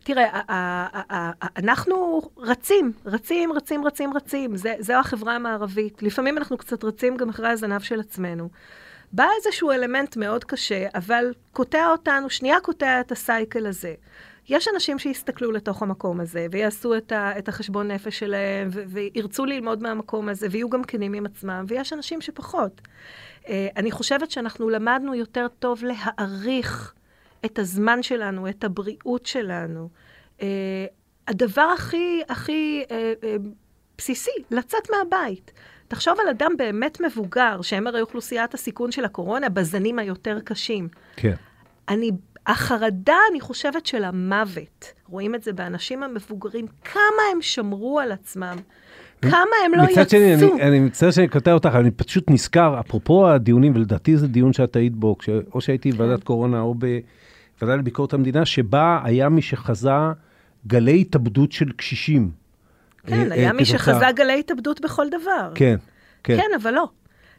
[0.05, 0.41] תראה,
[1.57, 4.57] אנחנו רצים, רצים, רצים, רצים, רצים.
[4.79, 6.03] זו החברה המערבית.
[6.03, 8.49] לפעמים אנחנו קצת רצים גם אחרי הזנב של עצמנו.
[9.17, 13.95] בא איזשהו אלמנט מאוד קשה, אבל קוטע אותנו, שנייה קוטע את הסייקל הזה.
[14.49, 19.45] יש אנשים שיסתכלו לתוך המקום הזה, ויעשו את, ה, את החשבון נפש שלהם, ו, וירצו
[19.45, 22.81] ללמוד מהמקום הזה, ויהיו גם כנים עם עצמם, ויש אנשים שפחות.
[23.43, 26.95] Uh, אני חושבת שאנחנו למדנו יותר טוב להעריך
[27.45, 29.89] את הזמן שלנו, את הבריאות שלנו.
[30.39, 30.43] Uh,
[31.29, 33.49] הדבר הכי, הכי uh, uh,
[33.99, 35.53] בסיסי, לצאת מהבית.
[35.89, 40.89] תחשוב על אדם באמת מבוגר, שהם הרי אוכלוסיית הסיכון של הקורונה, בזנים היותר קשים.
[41.17, 41.35] כן.
[41.89, 42.11] אני,
[42.47, 48.57] החרדה, אני חושבת, של המוות, רואים את זה באנשים המבוגרים, כמה הם שמרו על עצמם.
[49.23, 49.93] כמה הם לא יצאו.
[49.93, 54.29] מצד שני, אני, אני מצטער שאני קוטע אותך, אני פשוט נזכר, אפרופו הדיונים, ולדעתי זה
[54.29, 55.97] דיון שאת היית בו, כש, או שהייתי כן.
[55.99, 59.91] בוועדת קורונה או בוועדה לביקורת המדינה, שבה היה מי שחזה
[60.67, 62.31] גלי התאבדות של קשישים.
[63.07, 65.53] כן, אה, היה אה, מי שחזה גלי התאבדות בכל דבר.
[65.55, 65.77] כן,
[66.25, 66.37] כן.
[66.37, 66.89] כן, אבל לא.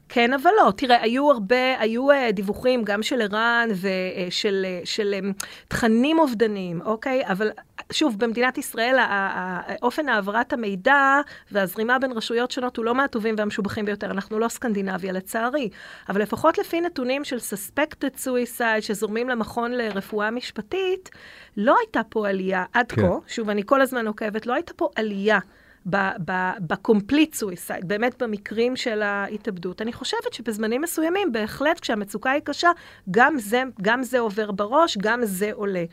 [0.09, 0.71] כן, אבל לא.
[0.71, 5.15] תראה, היו הרבה, היו uh, דיווחים גם של ער"ן ושל של,
[5.67, 7.21] תכנים אובדניים, אוקיי?
[7.25, 7.51] אבל
[7.91, 8.97] שוב, במדינת ישראל,
[9.81, 11.21] אופן העברת המידע
[11.51, 14.11] והזרימה בין רשויות שונות הוא לא מהטובים והמשובחים ביותר.
[14.11, 15.69] אנחנו לא סקנדינביה, לצערי.
[16.09, 21.09] אבל לפחות לפי נתונים של suspected suicide שזורמים למכון לרפואה משפטית,
[21.57, 23.01] לא הייתה פה עלייה עד כן.
[23.01, 25.39] כה, שוב, אני כל הזמן עוקבת, לא הייתה פה עלייה.
[25.89, 29.81] ב-complete suicide, באמת במקרים של ההתאבדות.
[29.81, 32.71] אני חושבת שבזמנים מסוימים, בהחלט, כשהמצוקה היא קשה,
[33.11, 35.83] גם זה, גם זה עובר בראש, גם זה עולה.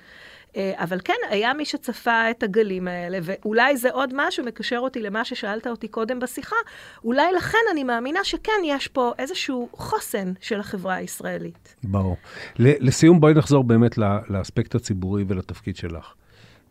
[0.57, 5.01] אה, אבל כן, היה מי שצפה את הגלים האלה, ואולי זה עוד משהו, מקשר אותי
[5.01, 6.57] למה ששאלת אותי קודם בשיחה,
[7.05, 11.77] אולי לכן אני מאמינה שכן יש פה איזשהו חוסן של החברה הישראלית.
[11.85, 12.17] ברור.
[12.59, 13.99] לסיום, בואי נחזור באמת
[14.29, 16.15] לאספקט הציבורי ולתפקיד שלך.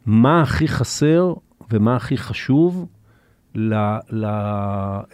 [0.06, 1.34] מה הכי חסר
[1.72, 2.86] ומה הכי חשוב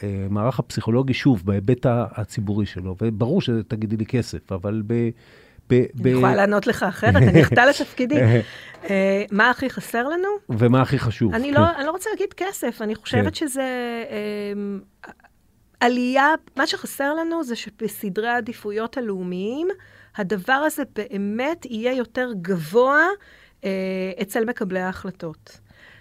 [0.02, 5.10] למערך הפסיכולוגי, שוב, בהיבט הציבורי שלו, וברור שתגידי לי כסף, אבל ב...
[5.72, 8.16] אני יכולה לענות לך אחרת, אני אחטא לתפקידי.
[8.90, 10.28] אה, מה הכי חסר לנו?
[10.50, 11.34] ומה הכי חשוב.
[11.34, 13.34] אני, לא, אני לא רוצה להגיד כסף, אני חושבת כן.
[13.34, 13.64] שזה...
[14.10, 14.80] אמ,
[15.80, 19.68] עלייה, מה שחסר לנו זה שבסדרי העדיפויות הלאומיים,
[20.16, 23.06] הדבר הזה באמת יהיה יותר גבוה
[23.64, 23.70] אה,
[24.22, 25.60] אצל מקבלי ההחלטות.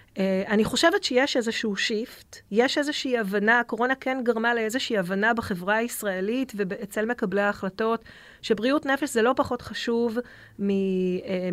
[0.09, 5.75] Uh, אני חושבת שיש איזשהו שיפט, יש איזושהי הבנה, הקורונה כן גרמה לאיזושהי הבנה בחברה
[5.75, 8.05] הישראלית ואצל מקבלי ההחלטות,
[8.41, 10.61] שבריאות נפש זה לא פחות חשוב uh,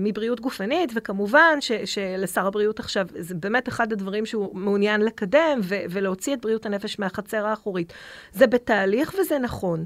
[0.00, 5.76] מבריאות גופנית, וכמובן ש, שלשר הבריאות עכשיו, זה באמת אחד הדברים שהוא מעוניין לקדם ו,
[5.90, 7.92] ולהוציא את בריאות הנפש מהחצר האחורית.
[8.32, 9.84] זה בתהליך וזה נכון,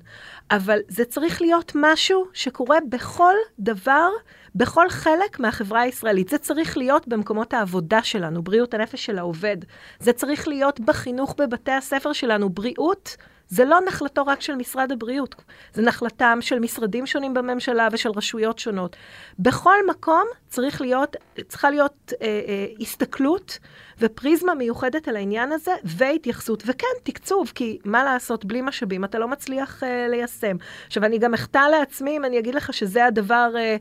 [0.51, 4.09] אבל זה צריך להיות משהו שקורה בכל דבר.
[4.55, 6.29] בכל חלק מהחברה הישראלית.
[6.29, 9.57] זה צריך להיות במקומות העבודה שלנו, בריאות הנפש של העובד.
[10.01, 12.51] זה צריך להיות בחינוך בבתי הספר שלנו.
[12.51, 13.17] בריאות
[13.51, 15.35] זה לא נחלתו רק של משרד הבריאות,
[15.75, 18.97] זה נחלתם של משרדים שונים בממשלה ושל רשויות שונות.
[19.39, 21.17] בכל מקום צריך להיות,
[21.49, 23.59] צריכה להיות אה, אה, הסתכלות
[23.99, 29.29] ופריזמה מיוחדת על העניין הזה, והתייחסות, וכן, תקצוב, כי מה לעשות, בלי משאבים אתה לא
[29.29, 30.57] מצליח אה, ליישם.
[30.87, 33.53] עכשיו, אני גם אחטא לעצמי אם אני אגיד לך שזה הדבר...
[33.57, 33.77] אה,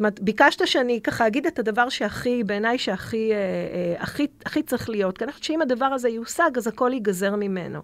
[0.00, 4.88] אומרת, ביקשת שאני ככה אגיד את הדבר שהכי, בעיניי שהכי אה, אה, הכי, הכי צריך
[4.88, 5.18] להיות.
[5.18, 7.80] כי אני חושבת שאם הדבר הזה יושג, אז הכל ייגזר ממנו.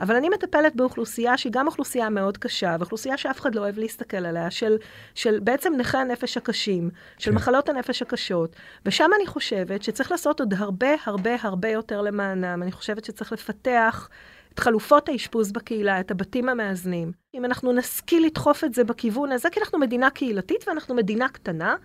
[0.00, 4.16] אבל אני מטפלת באוכלוסייה שהיא גם אוכלוסייה מאוד קשה, ואוכלוסייה שאף אחד לא אוהב להסתכל
[4.16, 4.76] עליה, של,
[5.14, 7.36] של בעצם נכי הנפש הקשים, של כן.
[7.36, 8.56] מחלות הנפש הקשות.
[8.86, 12.62] ושם אני חושבת שצריך לעשות עוד הרבה הרבה הרבה יותר למענם.
[12.62, 14.08] אני חושבת שצריך לפתח
[14.54, 17.12] את חלופות האשפוז בקהילה, את הבתים המאזנים.
[17.34, 21.76] אם אנחנו נשכיל לדחוף את זה בכיוון הזה, כי אנחנו מדינה קהילתית ואנחנו מדינה קטנה,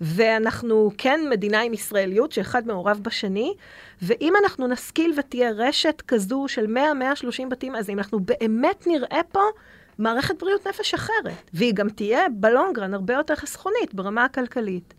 [0.00, 3.54] ואנחנו כן מדינה עם ישראליות שאחד מעורב בשני,
[4.02, 9.40] ואם אנחנו נשכיל ותהיה רשת כזו של 100-130 בתים, אז אם אנחנו באמת נראה פה
[9.98, 14.94] מערכת בריאות נפש אחרת, והיא גם תהיה בלונגרן הרבה יותר חסכונית ברמה הכלכלית.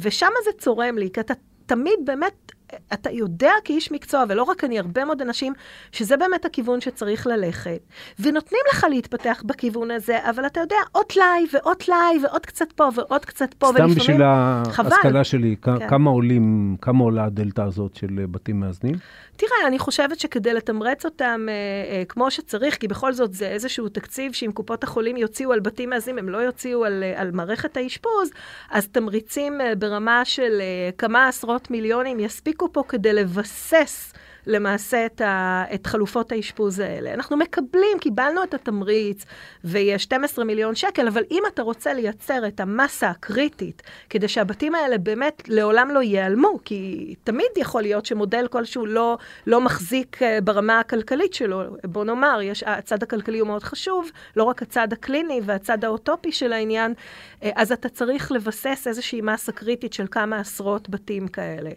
[0.00, 1.34] ושם זה צורם לי, כי אתה
[1.66, 2.52] תמיד באמת
[2.92, 5.52] אתה יודע כאיש מקצוע, ולא רק אני, הרבה מאוד אנשים,
[5.92, 7.80] שזה באמת הכיוון שצריך ללכת.
[8.20, 12.88] ונותנים לך להתפתח בכיוון הזה, אבל אתה יודע, עוד טלאי ועוד טלאי ועוד קצת פה
[12.94, 15.88] ועוד קצת פה, סתם בשביל ההשכלה שלי, כן.
[15.88, 18.94] כמה עולים, כמה עולה הדלתא הזאת של אה, בתים מאזנים?
[19.36, 23.88] תראה, אני חושבת שכדי לתמרץ אותם אה, אה, כמו שצריך, כי בכל זאת זה איזשהו
[23.88, 27.76] תקציב שאם קופות החולים יוציאו על בתים מאזנים, הם לא יוציאו על, אה, על מערכת
[27.76, 28.30] האשפוז,
[28.70, 34.12] אז תמריצים אה, ברמה של אה, כמה עשרות מיליונים יספיקו פה כדי לבסס
[34.46, 37.14] למעשה את, ה, את חלופות האשפוז האלה.
[37.14, 39.24] אנחנו מקבלים, קיבלנו את התמריץ,
[39.64, 44.98] ויש 12 מיליון שקל, אבל אם אתה רוצה לייצר את המסה הקריטית, כדי שהבתים האלה
[44.98, 50.80] באמת לעולם לא ייעלמו, כי תמיד יכול להיות שמודל כלשהו לא, לא מחזיק אה, ברמה
[50.80, 55.84] הכלכלית שלו, בוא נאמר, יש, הצד הכלכלי הוא מאוד חשוב, לא רק הצד הקליני והצד
[55.84, 56.94] האוטופי של העניין,
[57.42, 61.70] אה, אז אתה צריך לבסס איזושהי מסה קריטית של כמה עשרות בתים כאלה.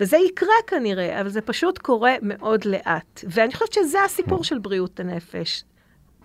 [0.00, 3.24] וזה יקרה כנראה, אבל זה פשוט קורה מאוד לאט.
[3.28, 5.64] ואני חושבת שזה הסיפור של בריאות הנפש.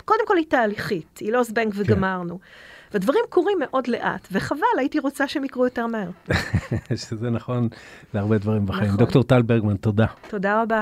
[0.05, 1.81] קודם כל היא תהליכית, היא לא זבנג כן.
[1.81, 2.39] וגמרנו.
[2.39, 2.45] כן.
[2.93, 6.09] ודברים קורים מאוד לאט, וחבל, הייתי רוצה שהם יקרו יותר מהר.
[6.95, 7.67] שזה נכון
[8.13, 8.85] להרבה דברים בחיים.
[8.85, 8.97] נכון.
[8.97, 10.05] דוקטור טל ברגמן, תודה.
[10.29, 10.81] תודה רבה.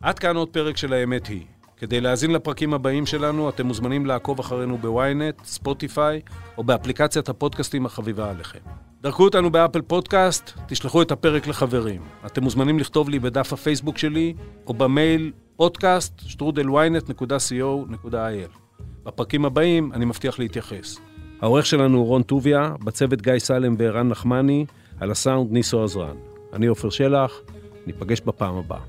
[0.00, 1.44] עד כאן עוד פרק של האמת היא.
[1.80, 6.20] כדי להאזין לפרקים הבאים שלנו, אתם מוזמנים לעקוב אחרינו ב-ynet, ספוטיפיי,
[6.58, 8.58] או באפליקציית הפודקאסטים החביבה עליכם.
[9.00, 12.00] דרכו אותנו ב Apple Podcast, תשלחו את הפרק לחברים.
[12.26, 14.34] אתם מוזמנים לכתוב לי בדף הפייסבוק שלי,
[14.66, 18.58] או במייל פודקאסט שטרודל ynet.co.il.
[19.04, 20.96] בפרקים הבאים אני מבטיח להתייחס.
[21.40, 24.66] העורך שלנו הוא רון טוביה, בצוות גיא סלם וערן נחמני,
[25.00, 26.16] על הסאונד ניסו עזרן.
[26.52, 27.40] אני עופר שלח,
[27.86, 28.80] ניפגש בפעם הבאה.